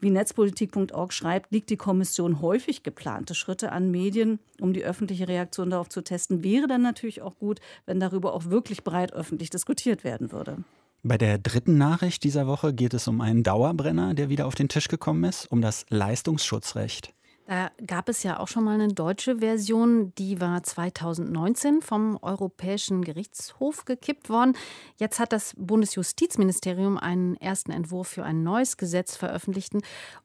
[0.00, 5.28] Wie netzpolitik.org Org schreibt, liegt die Kommission häufig geplante Schritte an Medien, um die öffentliche
[5.28, 6.42] Reaktion darauf zu testen.
[6.42, 10.58] Wäre dann natürlich auch gut, wenn darüber auch wirklich breit öffentlich diskutiert werden würde.
[11.02, 14.68] Bei der dritten Nachricht dieser Woche geht es um einen Dauerbrenner, der wieder auf den
[14.68, 17.12] Tisch gekommen ist, um das Leistungsschutzrecht.
[17.46, 23.04] Da gab es ja auch schon mal eine deutsche Version, die war 2019 vom Europäischen
[23.04, 24.56] Gerichtshof gekippt worden.
[24.96, 29.74] Jetzt hat das Bundesjustizministerium einen ersten Entwurf für ein neues Gesetz veröffentlicht.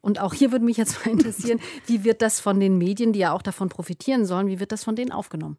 [0.02, 3.20] Und auch hier würde mich jetzt mal interessieren, wie wird das von den Medien, die
[3.20, 5.58] ja auch davon profitieren sollen, wie wird das von denen aufgenommen?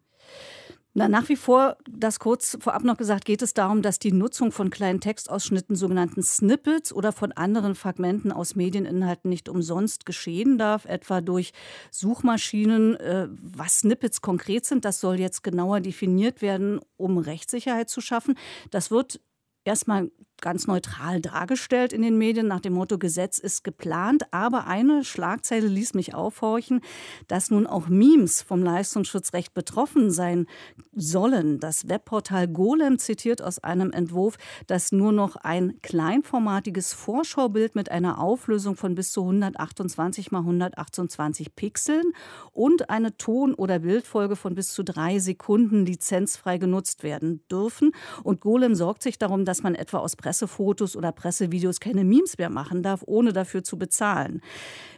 [0.95, 4.51] Na, nach wie vor, das kurz vorab noch gesagt, geht es darum, dass die Nutzung
[4.51, 10.85] von kleinen Textausschnitten, sogenannten Snippets oder von anderen Fragmenten aus Medieninhalten nicht umsonst geschehen darf,
[10.85, 11.51] etwa durch
[11.89, 12.95] Suchmaschinen.
[12.97, 18.37] Äh, was Snippets konkret sind, das soll jetzt genauer definiert werden, um Rechtssicherheit zu schaffen.
[18.69, 19.19] Das wird
[19.65, 20.11] erstmal
[20.43, 24.25] ganz neutral dargestellt in den Medien nach dem Motto Gesetz ist geplant.
[24.31, 26.81] Aber eine Schlagzeile ließ mich aufhorchen,
[27.27, 30.45] dass nun auch Memes vom Leistungsschutzrecht betroffen sein
[30.93, 31.59] sollen.
[31.59, 34.35] Das Webportal Golem zitiert aus einem Entwurf,
[34.67, 41.55] dass nur noch ein kleinformatiges Vorschaubild mit einer Auflösung von bis zu 128 mal 128
[41.55, 42.11] Pixeln
[42.51, 47.91] und eine Ton- oder Bildfolge von bis zu drei Sekunden lizenzfrei genutzt werden dürfen.
[48.23, 52.39] Und Golem sorgt sich darum, dass man etwa aus Presse Pressefotos oder Pressevideos keine Memes
[52.39, 54.41] mehr machen darf, ohne dafür zu bezahlen.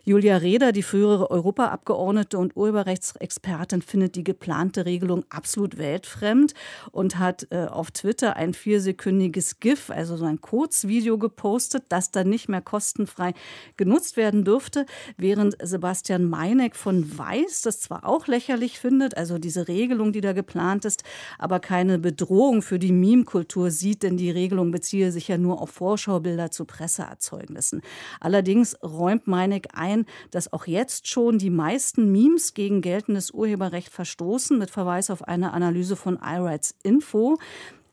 [0.08, 6.54] Julia Reda, die frühere Europaabgeordnete und Urheberrechtsexpertin, findet die geplante Regelung absolut weltfremd
[6.92, 12.30] und hat äh, auf Twitter ein viersekündiges GIF, also so ein Kurzvideo gepostet, das dann
[12.30, 13.34] nicht mehr kostenfrei
[13.78, 14.86] genutzt werden dürfte,
[15.18, 20.34] während Sebastian Meineck von Weiß das zwar auch lächerlich findet, also diese Regelung, die da
[20.34, 21.04] geplant ist,
[21.40, 25.72] aber keine Bedrohung für die Meme-Kultur sieht, denn die Regelung beziehe sich ja nur auf
[25.72, 27.82] Vorschaubilder zu Presseerzeugnissen.
[28.20, 34.58] Allerdings räumt Meineck ein, dass auch jetzt schon die meisten Memes gegen geltendes Urheberrecht verstoßen,
[34.58, 37.38] mit Verweis auf eine Analyse von iRights Info.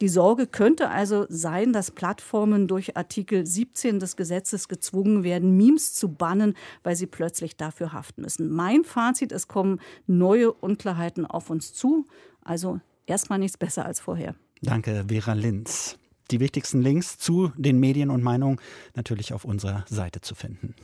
[0.03, 5.95] Die Sorge könnte also sein, dass Plattformen durch Artikel 17 des Gesetzes gezwungen werden, Memes
[5.95, 8.51] zu bannen, weil sie plötzlich dafür haften müssen.
[8.51, 12.05] Mein Fazit, es kommen neue Unklarheiten auf uns zu.
[12.43, 14.35] Also erstmal nichts besser als vorher.
[14.61, 15.97] Danke, Vera Linz.
[16.33, 18.59] Die wichtigsten Links zu den Medien und Meinungen
[18.95, 20.75] natürlich auf unserer Seite zu finden.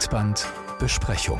[0.00, 1.38] Breitbandbesprechung.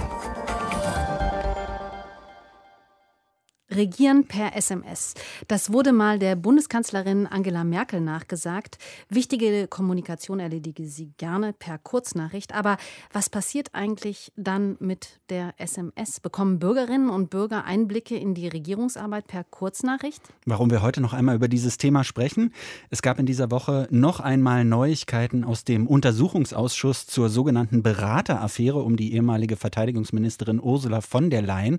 [3.73, 5.15] Regieren per SMS.
[5.47, 8.79] Das wurde mal der Bundeskanzlerin Angela Merkel nachgesagt.
[9.09, 12.53] Wichtige Kommunikation erledige sie gerne per Kurznachricht.
[12.53, 12.79] Aber
[13.13, 16.19] was passiert eigentlich dann mit der SMS?
[16.19, 20.23] Bekommen Bürgerinnen und Bürger Einblicke in die Regierungsarbeit per Kurznachricht?
[20.47, 22.53] Warum wir heute noch einmal über dieses Thema sprechen?
[22.91, 28.97] Es gab in dieser Woche noch einmal Neuigkeiten aus dem Untersuchungsausschuss zur sogenannten Berateraffäre um
[28.97, 31.79] die ehemalige Verteidigungsministerin Ursula von der Leyen.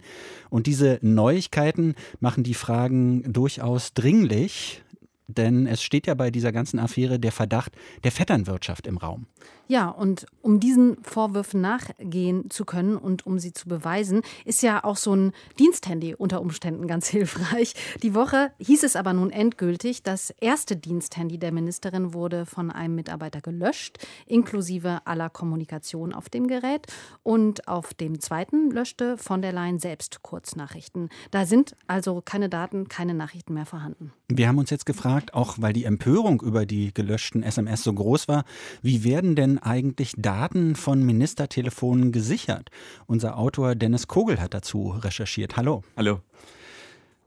[0.49, 4.83] Und diese Neuigkeiten Experten machen die Fragen durchaus dringlich.
[5.27, 7.71] Denn es steht ja bei dieser ganzen Affäre der Verdacht
[8.03, 9.27] der Vetternwirtschaft im Raum.
[9.71, 14.83] Ja, und um diesen Vorwürfen nachgehen zu können und um sie zu beweisen, ist ja
[14.83, 17.73] auch so ein Diensthandy unter Umständen ganz hilfreich.
[18.03, 22.95] Die Woche hieß es aber nun endgültig, das erste Diensthandy der Ministerin wurde von einem
[22.95, 26.87] Mitarbeiter gelöscht, inklusive aller Kommunikation auf dem Gerät.
[27.23, 31.07] Und auf dem zweiten löschte von der Leyen selbst Kurznachrichten.
[31.29, 34.11] Da sind also keine Daten, keine Nachrichten mehr vorhanden.
[34.27, 38.27] Wir haben uns jetzt gefragt, auch weil die Empörung über die gelöschten SMS so groß
[38.27, 38.43] war,
[38.81, 42.69] wie werden denn eigentlich Daten von Ministertelefonen gesichert?
[43.07, 45.57] Unser Autor Dennis Kogel hat dazu recherchiert.
[45.57, 45.83] Hallo.
[45.95, 46.19] Hallo.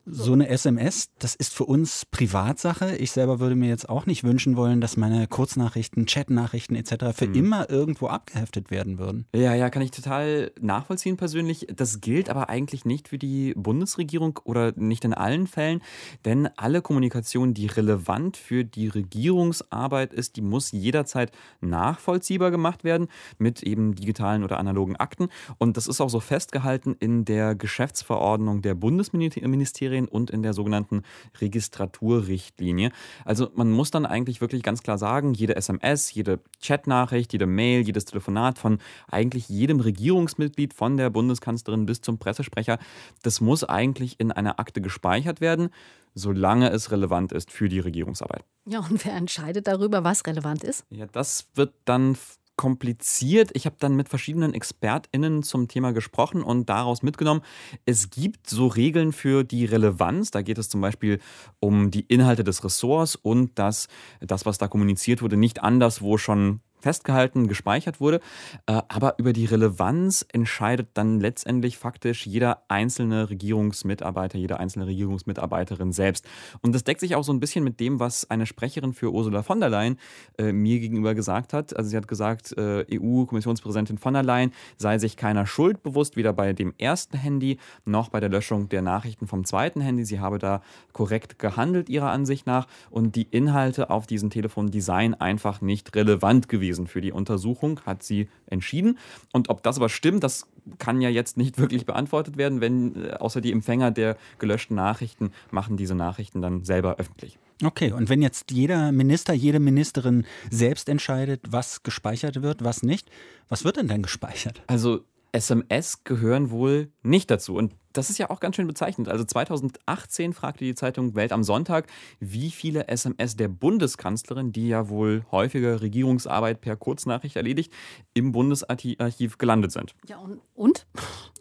[0.07, 2.95] So eine SMS, das ist für uns Privatsache.
[2.97, 7.17] Ich selber würde mir jetzt auch nicht wünschen wollen, dass meine Kurznachrichten, Chatnachrichten etc.
[7.17, 7.35] für mhm.
[7.35, 9.25] immer irgendwo abgeheftet werden würden.
[9.35, 11.69] Ja, ja, kann ich total nachvollziehen persönlich.
[11.75, 15.81] Das gilt aber eigentlich nicht für die Bundesregierung oder nicht in allen Fällen,
[16.27, 21.33] denn alle Kommunikation, die relevant für die Regierungsarbeit ist, die muss jederzeit
[21.63, 25.29] nachvollziehbar gemacht werden mit eben digitalen oder analogen Akten.
[25.57, 30.53] Und das ist auch so festgehalten in der Geschäftsverordnung der Bundesministerien Ministerien und in der
[30.53, 31.03] sogenannten
[31.41, 32.91] Registraturrichtlinie.
[33.25, 37.83] Also man muss dann eigentlich wirklich ganz klar sagen, jede SMS, jede Chatnachricht, jede Mail,
[37.83, 38.79] jedes Telefonat von
[39.11, 42.79] eigentlich jedem Regierungsmitglied, von der Bundeskanzlerin bis zum Pressesprecher,
[43.23, 45.71] das muss eigentlich in einer Akte gespeichert werden
[46.17, 48.45] solange es relevant ist für die Regierungsarbeit.
[48.67, 50.87] Ja, und wer entscheidet darüber, was relevant ist?
[50.89, 52.17] Ja, das wird dann
[52.57, 53.51] kompliziert.
[53.55, 57.43] Ich habe dann mit verschiedenen ExpertInnen zum Thema gesprochen und daraus mitgenommen,
[57.85, 60.31] es gibt so Regeln für die Relevanz.
[60.31, 61.21] Da geht es zum Beispiel
[61.61, 63.89] um die Inhalte des Ressorts und dass
[64.21, 68.21] das, was da kommuniziert wurde, nicht anderswo schon festgehalten, gespeichert wurde.
[68.67, 75.93] Äh, aber über die Relevanz entscheidet dann letztendlich faktisch jeder einzelne Regierungsmitarbeiter, jede einzelne Regierungsmitarbeiterin
[75.93, 76.25] selbst.
[76.61, 79.43] Und das deckt sich auch so ein bisschen mit dem, was eine Sprecherin für Ursula
[79.43, 79.99] von der Leyen
[80.39, 81.77] äh, mir gegenüber gesagt hat.
[81.77, 86.33] Also sie hat gesagt, äh, EU-Kommissionspräsidentin von der Leyen sei sich keiner Schuld bewusst, weder
[86.33, 90.05] bei dem ersten Handy noch bei der Löschung der Nachrichten vom zweiten Handy.
[90.05, 90.63] Sie habe da
[90.93, 92.69] korrekt gehandelt, ihrer Ansicht nach.
[92.91, 97.81] Und die Inhalte auf diesem Telefon, seien einfach nicht relevant gewesen gewesen für die Untersuchung,
[97.87, 98.99] hat sie entschieden.
[99.33, 100.47] Und ob das aber stimmt, das
[100.79, 105.31] kann ja jetzt nicht wirklich beantwortet werden, wenn äh, außer die Empfänger der gelöschten Nachrichten
[105.51, 107.39] machen diese Nachrichten dann selber öffentlich.
[107.63, 113.09] Okay, und wenn jetzt jeder Minister, jede Ministerin selbst entscheidet, was gespeichert wird, was nicht,
[113.49, 114.63] was wird denn dann gespeichert?
[114.67, 117.55] Also SMS gehören wohl nicht dazu.
[117.55, 119.09] Und das ist ja auch ganz schön bezeichnend.
[119.09, 121.87] Also 2018 fragte die Zeitung Welt am Sonntag,
[122.21, 127.73] wie viele SMS der Bundeskanzlerin, die ja wohl häufiger Regierungsarbeit per Kurznachricht erledigt,
[128.13, 129.95] im Bundesarchiv gelandet sind.
[130.07, 130.41] Ja, und?
[130.55, 130.87] und?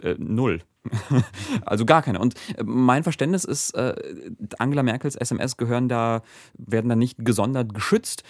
[0.02, 0.62] Äh, null.
[1.66, 2.20] also gar keine.
[2.20, 3.96] Und äh, mein Verständnis ist, äh,
[4.60, 6.22] Angela Merkels SMS gehören da,
[6.58, 8.24] werden da nicht gesondert geschützt.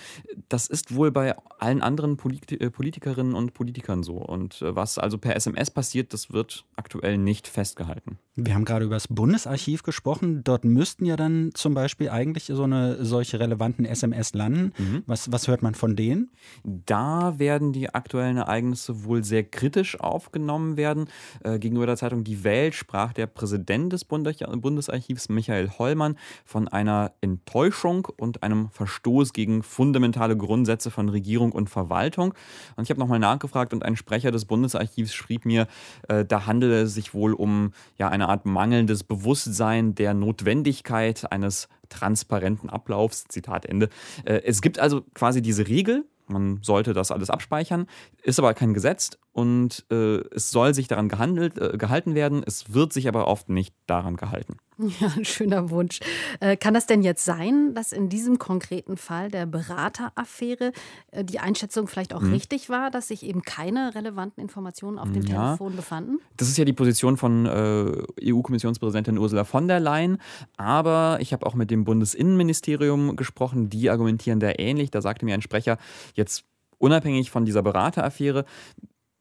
[0.50, 4.18] Das ist wohl bei allen anderen Polit äh, Politikerinnen und Politikern so.
[4.18, 8.13] Und was also per SMS passiert, das wird aktuell nicht festgehalten.
[8.14, 8.33] happen.
[8.36, 10.44] Wir haben gerade über das Bundesarchiv gesprochen.
[10.44, 14.74] Dort müssten ja dann zum Beispiel eigentlich so eine solche relevanten SMS landen.
[14.76, 15.04] Mhm.
[15.06, 16.32] Was, was hört man von denen?
[16.64, 21.10] Da werden die aktuellen Ereignisse wohl sehr kritisch aufgenommen werden.
[21.44, 27.12] Äh, gegenüber der Zeitung Die Welt sprach der Präsident des Bundesarchivs Michael Hollmann von einer
[27.22, 32.34] Enttäuschung und einem Verstoß gegen fundamentale Grundsätze von Regierung und Verwaltung.
[32.78, 35.68] Und ich habe nochmal nachgefragt und ein Sprecher des Bundesarchivs schrieb mir,
[36.08, 41.68] äh, da handele es sich wohl um ja, eine Art mangelndes Bewusstsein der Notwendigkeit eines
[41.90, 43.26] transparenten Ablaufs.
[43.26, 43.90] Zitat Ende.
[44.26, 47.88] Äh, es gibt also quasi diese Regel, man sollte das alles abspeichern,
[48.24, 52.44] ist aber kein Gesetz und äh, es soll sich daran gehandelt, äh, gehalten werden.
[52.46, 54.58] Es wird sich aber oft nicht daran gehalten.
[55.00, 56.00] Ja, ein schöner Wunsch.
[56.40, 60.72] Äh, kann das denn jetzt sein, dass in diesem konkreten Fall der Berateraffäre
[61.12, 62.34] äh, die Einschätzung vielleicht auch mhm.
[62.34, 65.46] richtig war, dass sich eben keine relevanten Informationen auf dem ja.
[65.46, 66.20] Telefon befanden?
[66.38, 70.18] Das ist ja die Position von äh, EU-Kommissionspräsidentin Ursula von der Leyen.
[70.58, 73.70] Aber ich habe auch mit dem Bundesinnenministerium gesprochen.
[73.70, 74.92] Die argumentieren da ähnlich.
[74.92, 75.78] Da sagte mir ein Sprecher,
[76.16, 76.46] jetzt
[76.78, 78.46] unabhängig von dieser Berateraffäre,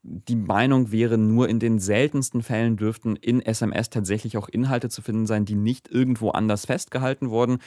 [0.03, 5.01] die Meinung wäre, nur in den seltensten Fällen dürften in SMS tatsächlich auch Inhalte zu
[5.01, 7.59] finden sein, die nicht irgendwo anders festgehalten wurden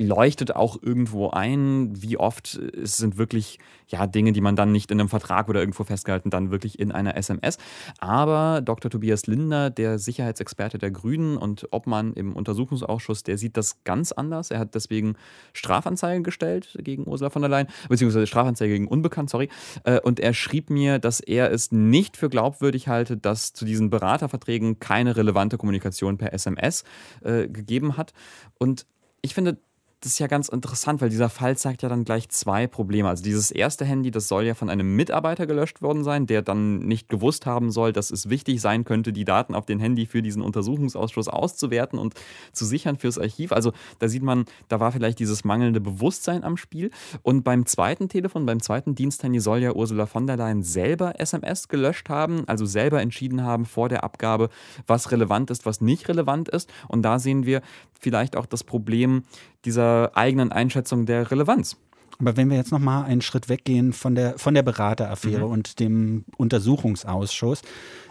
[0.00, 4.90] leuchtet auch irgendwo ein, wie oft es sind wirklich ja Dinge, die man dann nicht
[4.90, 7.58] in einem Vertrag oder irgendwo festgehalten, dann wirklich in einer SMS.
[7.98, 8.90] Aber Dr.
[8.90, 14.50] Tobias Linder, der Sicherheitsexperte der Grünen und Obmann im Untersuchungsausschuss, der sieht das ganz anders.
[14.50, 15.16] Er hat deswegen
[15.52, 19.50] Strafanzeige gestellt gegen Ursula von der Leyen, beziehungsweise Strafanzeige gegen Unbekannt, sorry.
[19.84, 23.90] Äh, und er schrieb mir, dass er es nicht für glaubwürdig halte, dass zu diesen
[23.90, 26.84] Beraterverträgen keine relevante Kommunikation per SMS
[27.22, 28.14] äh, gegeben hat.
[28.58, 28.86] Und
[29.22, 29.58] ich finde,
[30.02, 33.06] das ist ja ganz interessant, weil dieser Fall zeigt ja dann gleich zwei Probleme.
[33.08, 36.78] Also dieses erste Handy, das soll ja von einem Mitarbeiter gelöscht worden sein, der dann
[36.78, 40.22] nicht gewusst haben soll, dass es wichtig sein könnte, die Daten auf den Handy für
[40.22, 42.14] diesen Untersuchungsausschuss auszuwerten und
[42.52, 43.52] zu sichern fürs Archiv.
[43.52, 46.90] Also da sieht man, da war vielleicht dieses mangelnde Bewusstsein am Spiel.
[47.22, 51.68] Und beim zweiten Telefon, beim zweiten Diensthandy soll ja Ursula von der Leyen selber SMS
[51.68, 54.48] gelöscht haben, also selber entschieden haben vor der Abgabe,
[54.86, 56.72] was relevant ist, was nicht relevant ist.
[56.88, 57.60] Und da sehen wir
[58.00, 59.24] vielleicht auch das Problem
[59.64, 61.76] dieser eigenen Einschätzung der Relevanz.
[62.18, 65.52] Aber wenn wir jetzt noch mal einen Schritt weggehen von der, von der Berateraffäre mhm.
[65.52, 67.62] und dem Untersuchungsausschuss,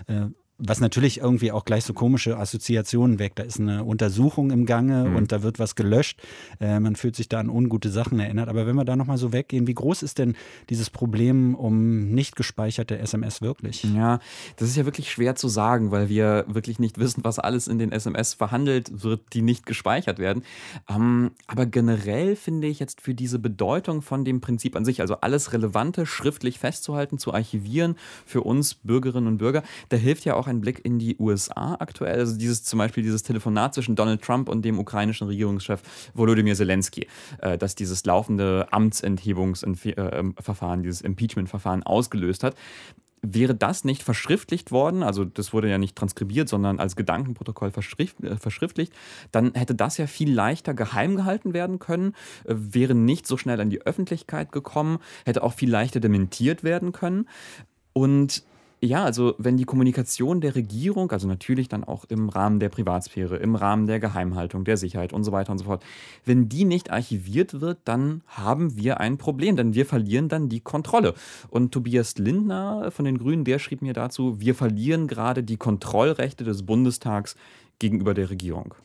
[0.08, 0.28] äh,
[0.60, 3.40] was natürlich irgendwie auch gleich so komische Assoziationen weckt.
[3.40, 5.16] Da ist eine Untersuchung im Gange mhm.
[5.16, 6.22] und da wird was gelöscht.
[6.60, 8.50] Äh, man fühlt sich da an ungute Sachen erinnert.
[8.50, 10.36] Aber wenn wir da nochmal so weggehen, wie groß ist denn
[10.70, 13.84] dieses Problem um nicht gespeicherte SMS wirklich?
[13.84, 14.20] Ja,
[14.58, 17.80] das ist ja wirklich schwer zu sagen, weil wir wirklich nicht wissen, was alles in
[17.80, 20.44] den SMS verhandelt wird, die nicht gespeichert werden.
[20.90, 25.16] Ähm, aber generell finde ich jetzt für diese Bedeutung von dem Prinzip an sich, also
[25.22, 27.96] alles Relevante schriftlich festzuhalten, zu archivieren
[28.26, 32.20] für uns Bürgerinnen und Bürger, da hilft ja auch ein Blick in die USA aktuell.
[32.20, 35.82] Also dieses zum Beispiel dieses Telefonat zwischen Donald Trump und dem ukrainischen Regierungschef
[36.14, 37.08] Volodymyr Zelensky,
[37.40, 42.56] äh, das dieses laufende Amtsenthebungsverfahren, dieses Impeachment-Verfahren ausgelöst hat.
[43.22, 48.24] Wäre das nicht verschriftlicht worden, also das wurde ja nicht transkribiert, sondern als Gedankenprotokoll verschrift,
[48.24, 48.94] äh, verschriftlicht,
[49.32, 52.14] dann hätte das ja viel leichter geheim gehalten werden können,
[52.46, 56.94] äh, wäre nicht so schnell an die Öffentlichkeit gekommen, hätte auch viel leichter dementiert werden
[56.94, 57.28] können.
[57.92, 58.44] Und
[58.82, 63.36] ja, also wenn die Kommunikation der Regierung, also natürlich dann auch im Rahmen der Privatsphäre,
[63.38, 65.84] im Rahmen der Geheimhaltung, der Sicherheit und so weiter und so fort,
[66.24, 70.62] wenn die nicht archiviert wird, dann haben wir ein Problem, denn wir verlieren dann die
[70.62, 71.14] Kontrolle.
[71.50, 76.46] Und Tobias Lindner von den Grünen, der schrieb mir dazu, wir verlieren gerade die Kontrollrechte
[76.46, 77.36] des Bundestags
[77.80, 78.76] gegenüber der Regierung.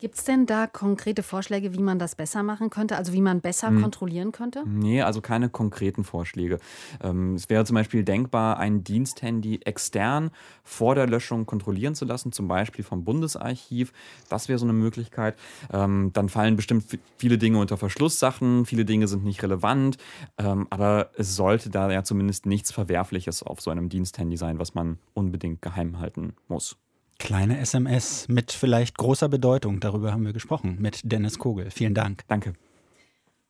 [0.00, 2.96] Gibt es denn da konkrete Vorschläge, wie man das besser machen könnte?
[2.96, 3.82] Also wie man besser hm.
[3.82, 4.64] kontrollieren könnte?
[4.66, 6.58] Nee, also keine konkreten Vorschläge.
[7.02, 10.30] Ähm, es wäre zum Beispiel denkbar, ein Diensthandy extern
[10.64, 13.92] vor der Löschung kontrollieren zu lassen, zum Beispiel vom Bundesarchiv.
[14.30, 15.36] Das wäre so eine Möglichkeit.
[15.70, 16.84] Ähm, dann fallen bestimmt
[17.18, 19.98] viele Dinge unter Verschlusssachen, viele Dinge sind nicht relevant,
[20.38, 24.74] ähm, aber es sollte da ja zumindest nichts Verwerfliches auf so einem Diensthandy sein, was
[24.74, 26.78] man unbedingt geheim halten muss.
[27.20, 29.78] Kleine SMS mit vielleicht großer Bedeutung.
[29.78, 31.70] Darüber haben wir gesprochen mit Dennis Kogel.
[31.70, 32.22] Vielen Dank.
[32.28, 32.54] Danke.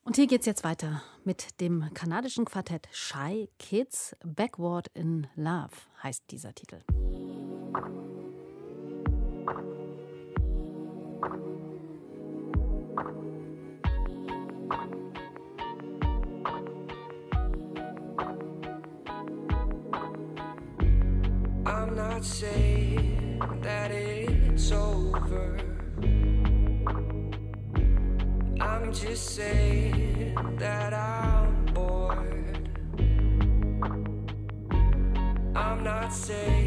[0.03, 4.17] Und hier geht es jetzt weiter mit dem kanadischen Quartett Shy Kids.
[4.25, 5.71] Backward in Love
[6.03, 6.81] heißt dieser Titel.
[21.65, 23.00] I'm not saying
[29.01, 32.69] Just saying that I'm bored.
[35.57, 36.60] I'm not saying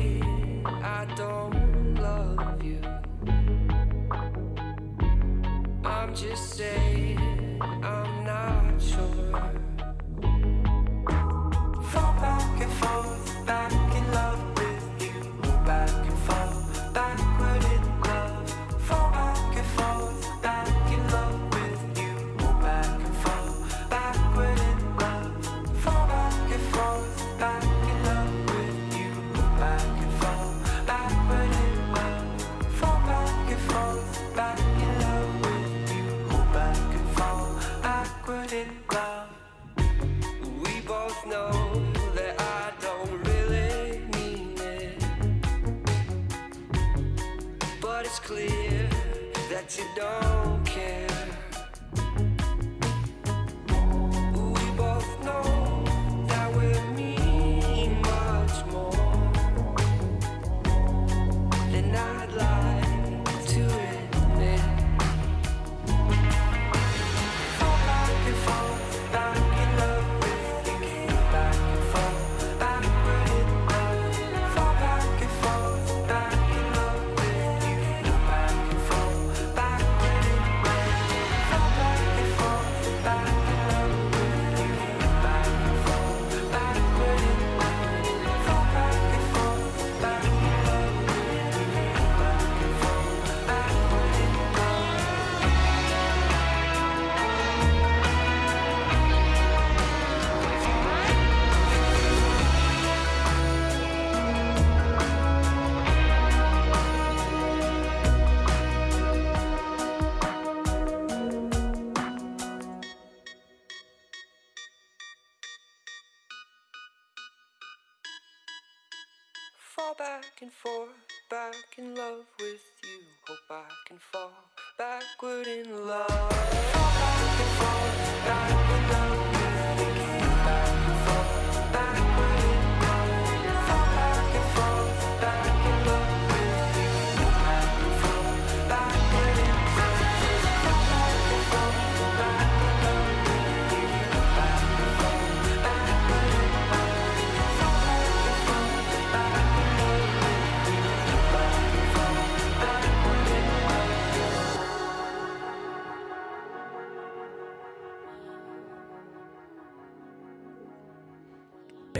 [120.43, 120.89] and forth,
[121.29, 122.99] back in love with you.
[123.25, 124.29] Hope I can fall
[124.77, 126.09] backward in love.
[126.09, 129.22] Fall back and forth, back in love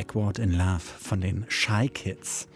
[0.04, 2.50] Backward in Love von den Shy Kids.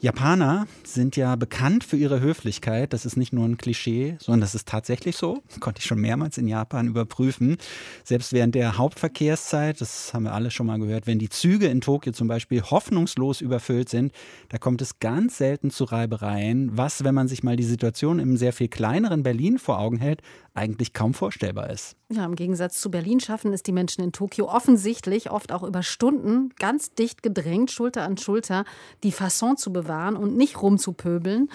[0.00, 2.92] Japaner sind ja bekannt für ihre Höflichkeit.
[2.92, 5.42] Das ist nicht nur ein Klischee, sondern das ist tatsächlich so.
[5.48, 7.56] Das konnte ich schon mehrmals in Japan überprüfen.
[8.02, 11.80] Selbst während der Hauptverkehrszeit, das haben wir alle schon mal gehört, wenn die Züge in
[11.80, 14.12] Tokio zum Beispiel hoffnungslos überfüllt sind,
[14.48, 18.36] da kommt es ganz selten zu Reibereien, was, wenn man sich mal die Situation im
[18.36, 20.20] sehr viel kleineren Berlin vor Augen hält,
[20.54, 21.96] eigentlich kaum vorstellbar ist.
[22.10, 25.82] Ja, im Gegensatz zu Berlin schaffen es die Menschen in Tokio offensichtlich oft auch über
[25.82, 28.64] Stunden ganz dicht gedrängt, Schulter an Schulter,
[29.02, 31.50] die Fasson zu bewahren und nicht rumzupöbeln.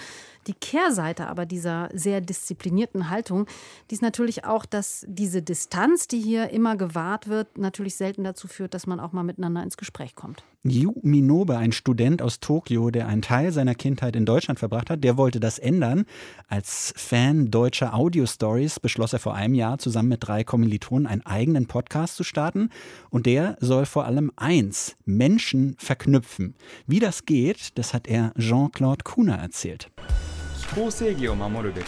[0.46, 3.46] Die Kehrseite aber dieser sehr disziplinierten Haltung,
[3.90, 8.48] die ist natürlich auch, dass diese Distanz, die hier immer gewahrt wird, natürlich selten dazu
[8.48, 10.42] führt, dass man auch mal miteinander ins Gespräch kommt.
[10.62, 15.02] Yu Minobe, ein Student aus Tokio, der einen Teil seiner Kindheit in Deutschland verbracht hat,
[15.02, 16.04] der wollte das ändern.
[16.48, 21.66] Als Fan deutscher Audio-Stories beschloss er vor einem Jahr zusammen mit drei Kommilitonen einen eigenen
[21.66, 22.68] Podcast zu starten.
[23.08, 26.54] Und der soll vor allem eins, Menschen verknüpfen.
[26.86, 29.90] Wie das geht, das hat er Jean-Claude Kuhner erzählt.
[30.69, 31.85] 気候正義を守るべく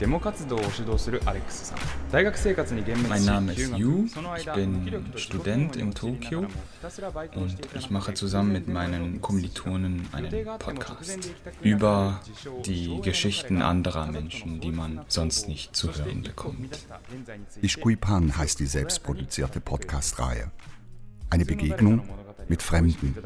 [0.00, 1.78] デモ活動を主導するアレックスさん
[2.10, 5.70] 大学生活に幻滅 Mein し Name 休 ist 学 Yu, その ich 間 bin 気力と仕事 Student の in
[5.70, 11.22] 両立を取りなが Tokio らもひたすらバイトをして und いた ich mache zusammen mit meinen Kommilitonen 予定 einen があっても突然 Podcast
[11.22, 16.86] で行きたくなる über 自称 die Geschichten anderer Menschen, die man sonst nicht zu hören bekommt.
[17.62, 20.50] Ishkuipan heißt die selbstproduzierte Podcast-Reihe.
[21.30, 22.02] Eine Begegnung
[22.48, 23.16] mit Fremden.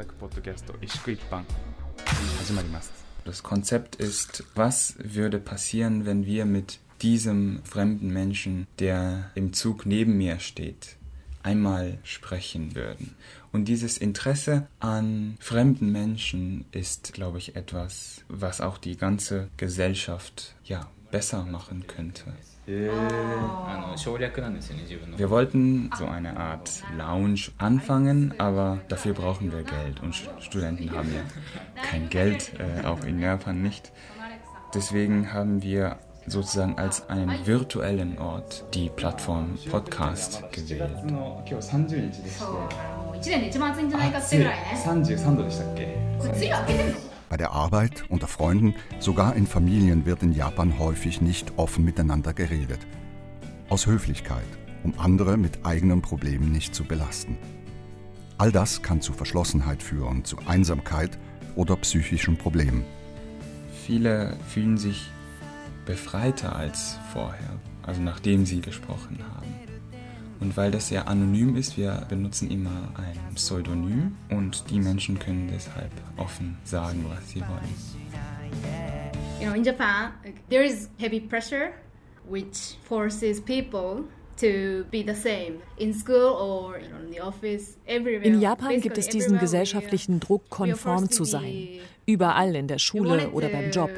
[3.24, 9.86] Das Konzept ist, was würde passieren, wenn wir mit diesem fremden Menschen, der im Zug
[9.86, 10.96] neben mir steht,
[11.42, 13.14] einmal sprechen würden.
[13.52, 20.54] Und dieses Interesse an fremden Menschen ist, glaube ich, etwas, was auch die ganze Gesellschaft
[20.64, 22.32] ja besser machen könnte.
[25.17, 30.91] Wir wollten so eine Art Lounge anfangen, aber dafür brauchen wir Geld und St- Studenten
[30.95, 31.21] haben ja
[31.83, 33.91] kein Geld, äh, auch in Japan nicht.
[34.73, 35.97] Deswegen haben wir
[36.27, 40.91] sozusagen als einen virtuellen Ort die Plattform Podcast gewählt.
[41.07, 46.99] 今日30日でして1年で一番暑いんじゃないかってぐらいね33度でしたっけ 梅雨明けてんの
[47.34, 52.32] Bei der Arbeit, unter Freunden, sogar in Familien wird in Japan häufig nicht offen miteinander
[52.32, 52.78] geredet.
[53.68, 54.46] Aus Höflichkeit,
[54.84, 57.36] um andere mit eigenen Problemen nicht zu belasten.
[58.38, 61.18] All das kann zu Verschlossenheit führen, zu Einsamkeit
[61.56, 62.84] oder psychischen Problemen.
[63.84, 65.10] Viele fühlen sich
[65.86, 69.43] befreiter als vorher, also nachdem sie gesprochen haben.
[70.40, 75.48] Und weil das sehr anonym ist, wir benutzen immer ein Pseudonym und die Menschen können
[75.52, 77.74] deshalb offen sagen, was sie wollen.
[79.40, 80.12] You know, in Japan,
[80.50, 81.70] there is heavy pressure
[82.28, 84.04] which forces people
[84.36, 88.22] to be the same in school or you know, in the office, everywhere.
[88.24, 91.42] In Japan gibt es diesen gesellschaftlichen Druck, konform zu to sein.
[91.42, 93.90] be- Überall in der Schule oder beim Job.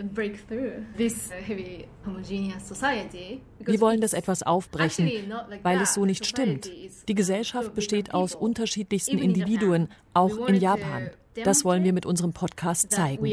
[0.00, 1.66] Uh,
[3.58, 5.10] wir wollen das etwas aufbrechen,
[5.62, 6.70] weil es so nicht stimmt.
[7.08, 11.10] Die Gesellschaft besteht aus unterschiedlichsten Individuen, auch in Japan.
[11.44, 13.24] Das wollen wir mit unserem Podcast zeigen.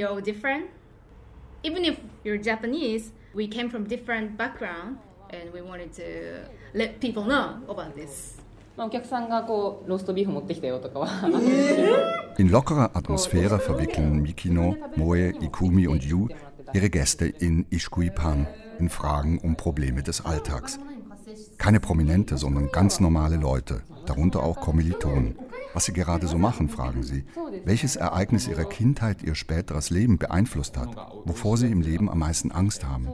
[12.37, 16.27] In lockerer Atmosphäre verwickeln Mikino, Moe, Ikumi und Yu
[16.73, 18.47] ihre Gäste in Ishkuipan
[18.79, 20.79] in Fragen um Probleme des Alltags.
[21.57, 25.35] Keine Prominente, sondern ganz normale Leute, darunter auch Kommilitonen.
[25.73, 27.25] Was sie gerade so machen, fragen sie.
[27.65, 30.95] Welches Ereignis ihrer Kindheit ihr späteres Leben beeinflusst hat,
[31.25, 33.09] wovor sie im Leben am meisten Angst haben.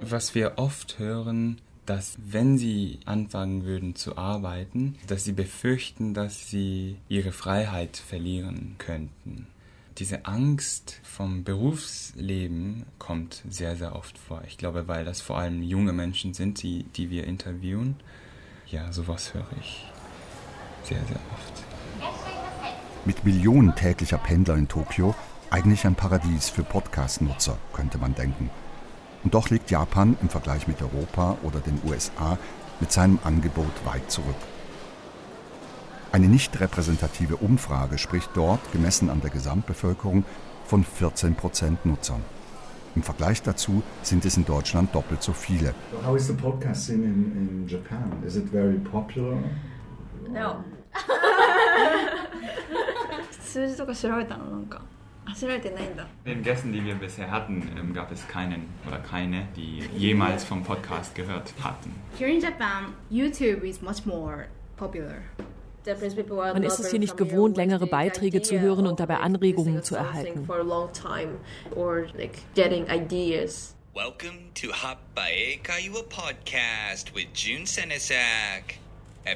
[0.00, 6.50] Was wir oft hören, dass wenn sie anfangen würden zu arbeiten, dass sie befürchten, dass
[6.50, 9.46] sie ihre Freiheit verlieren könnten.
[9.98, 14.42] Diese Angst vom Berufsleben kommt sehr, sehr oft vor.
[14.46, 17.96] Ich glaube, weil das vor allem junge Menschen sind, die, die wir interviewen.
[18.66, 19.86] Ja, sowas höre ich
[20.82, 21.64] sehr, sehr oft.
[23.06, 25.14] Mit Millionen täglicher Pendler in Tokio
[25.48, 28.50] Eigentlich ein Paradies für Podcast-Nutzer, könnte man denken.
[29.22, 32.36] Und doch liegt Japan im Vergleich mit Europa oder den USA
[32.80, 34.34] mit seinem Angebot weit zurück.
[36.15, 40.25] Eine nicht repräsentative Umfrage spricht dort, gemessen an der Gesamtbevölkerung,
[40.65, 42.21] von 14 Prozent Nutzern.
[42.95, 45.73] Im Vergleich dazu sind es in Deutschland doppelt so viele.
[46.05, 48.11] How is the podcast scene in, in Japan?
[48.25, 49.37] Is it very popular?
[50.29, 50.63] No.
[53.41, 54.81] 数字とか調べたのなんか
[55.25, 60.63] あ調べてないんだ Den Gästen, die wir bisher hatten, ähm, gab es keinen oder keine, die jemals vom
[60.63, 61.93] Podcast gehört hatten.
[62.17, 64.45] Here in Japan, YouTube is much more
[64.77, 65.21] popular.
[65.86, 70.48] Man ist es hier nicht gewohnt, längere Beiträge zu hören und dabei Anregungen zu erhalten.
[73.94, 74.68] Welcome to
[75.62, 77.28] Kaiwa Podcast with
[77.64, 78.74] Senesak.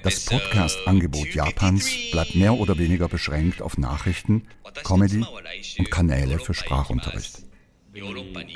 [0.02, 4.46] Das Podcast-Angebot Japans bleibt mehr oder weniger beschränkt auf Nachrichten,
[4.84, 5.24] Comedy
[5.78, 7.49] und Kanäle für Sprachunterricht.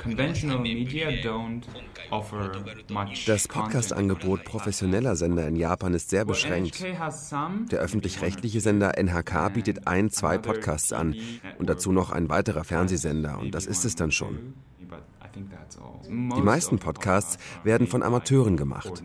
[0.01, 1.61] Conventional media don't
[2.09, 2.51] offer
[2.89, 6.81] much Das Podcast-Angebot professioneller Sender in Japan ist sehr beschränkt.
[7.71, 11.15] Der öffentlich-rechtliche Sender NHK bietet ein, zwei Podcasts an
[11.59, 14.55] und dazu noch ein weiterer Fernsehsender und das ist es dann schon.
[16.07, 19.03] Die meisten Podcasts werden von Amateuren gemacht.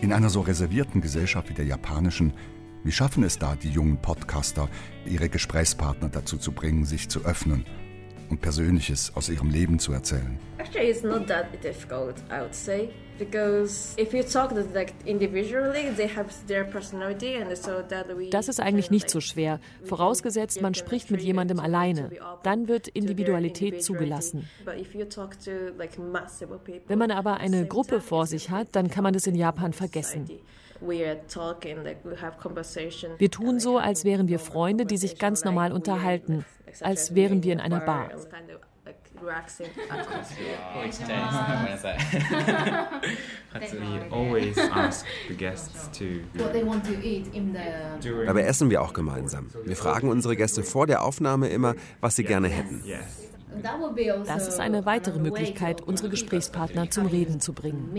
[0.00, 2.32] In einer so reservierten Gesellschaft wie der japanischen,
[2.82, 4.68] wie schaffen es da die jungen Podcaster,
[5.04, 7.64] ihre Gesprächspartner dazu zu bringen, sich zu öffnen
[8.30, 10.38] und Persönliches aus ihrem Leben zu erzählen?
[10.58, 15.90] Actually, it's not that difficult, I would say, because if you talk to like individually,
[15.96, 18.30] they have their personality, and so that we.
[18.30, 22.10] Das ist eigentlich nicht so schwer, vorausgesetzt man spricht mit jemandem alleine.
[22.42, 24.48] Dann wird Individualität zugelassen.
[26.88, 30.28] Wenn man aber eine Gruppe vor sich hat, dann kann man das in Japan vergessen.
[33.18, 36.44] Wir tun so, als wären wir Freunde, die sich ganz normal unterhalten,
[36.82, 38.08] als wären wir in einer Bar.
[38.08, 38.26] Kind of
[38.86, 40.58] like relaxing atmosphere.
[43.72, 46.04] We always ask the guests to
[46.34, 49.48] What they want to eat in the during Dabei essen wir auch gemeinsam.
[49.64, 52.82] Wir fragen unsere Gäste vor der Aufnahme immer, was sie gerne hätten.
[53.64, 57.90] also Das ist eine weitere Möglichkeit, unsere Gesprächspartner zum Reden zu bringen.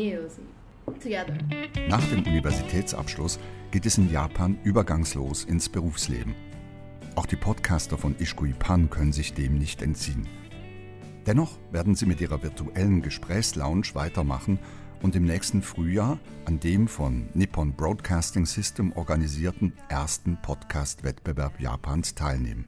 [1.89, 3.39] Nach dem Universitätsabschluss
[3.71, 6.46] geht es in Japan übergangslos ins Berufsleben.
[7.17, 10.27] Auch die Podcaster von Ishkui Pan können sich dem nicht entziehen.
[11.25, 14.59] Dennoch werden sie mit ihrer virtuellen Gesprächslounge weitermachen
[15.01, 22.67] und im nächsten Frühjahr an dem von Nippon Broadcasting System organisierten ersten Podcast-Wettbewerb Japans teilnehmen.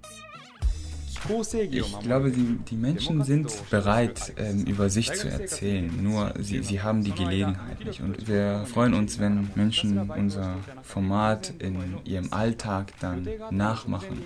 [1.28, 6.82] Ich glaube, die, die Menschen sind bereit, ähm, über sich zu erzählen, nur sie, sie
[6.82, 8.02] haben die Gelegenheit nicht.
[8.02, 14.24] Und wir freuen uns, wenn Menschen unser Format in ihrem Alltag dann nachmachen,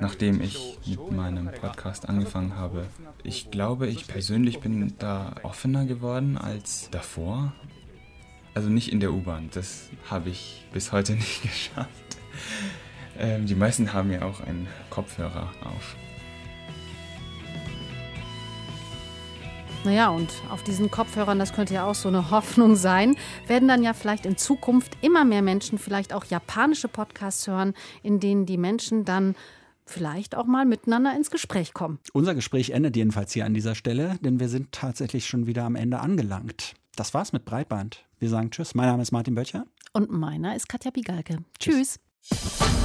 [0.00, 2.86] nachdem ich mit meinem Podcast angefangen habe.
[3.22, 7.52] Ich glaube, ich persönlich bin da offener geworden als davor.
[8.54, 11.90] Also nicht in der U-Bahn, das habe ich bis heute nicht geschafft.
[13.18, 15.96] Ähm, die meisten haben ja auch einen Kopfhörer auf.
[19.84, 23.16] Naja, und auf diesen Kopfhörern, das könnte ja auch so eine Hoffnung sein,
[23.46, 28.18] werden dann ja vielleicht in Zukunft immer mehr Menschen vielleicht auch japanische Podcasts hören, in
[28.18, 29.34] denen die Menschen dann
[29.84, 31.98] vielleicht auch mal miteinander ins Gespräch kommen.
[32.14, 35.76] Unser Gespräch endet jedenfalls hier an dieser Stelle, denn wir sind tatsächlich schon wieder am
[35.76, 36.72] Ende angelangt.
[36.96, 38.06] Das war's mit Breitband.
[38.18, 38.74] Wir sagen Tschüss.
[38.74, 39.66] Mein Name ist Martin Böttcher.
[39.92, 41.44] Und meiner ist Katja Bigalke.
[41.58, 41.98] Tschüss.
[42.22, 42.83] Tschüss.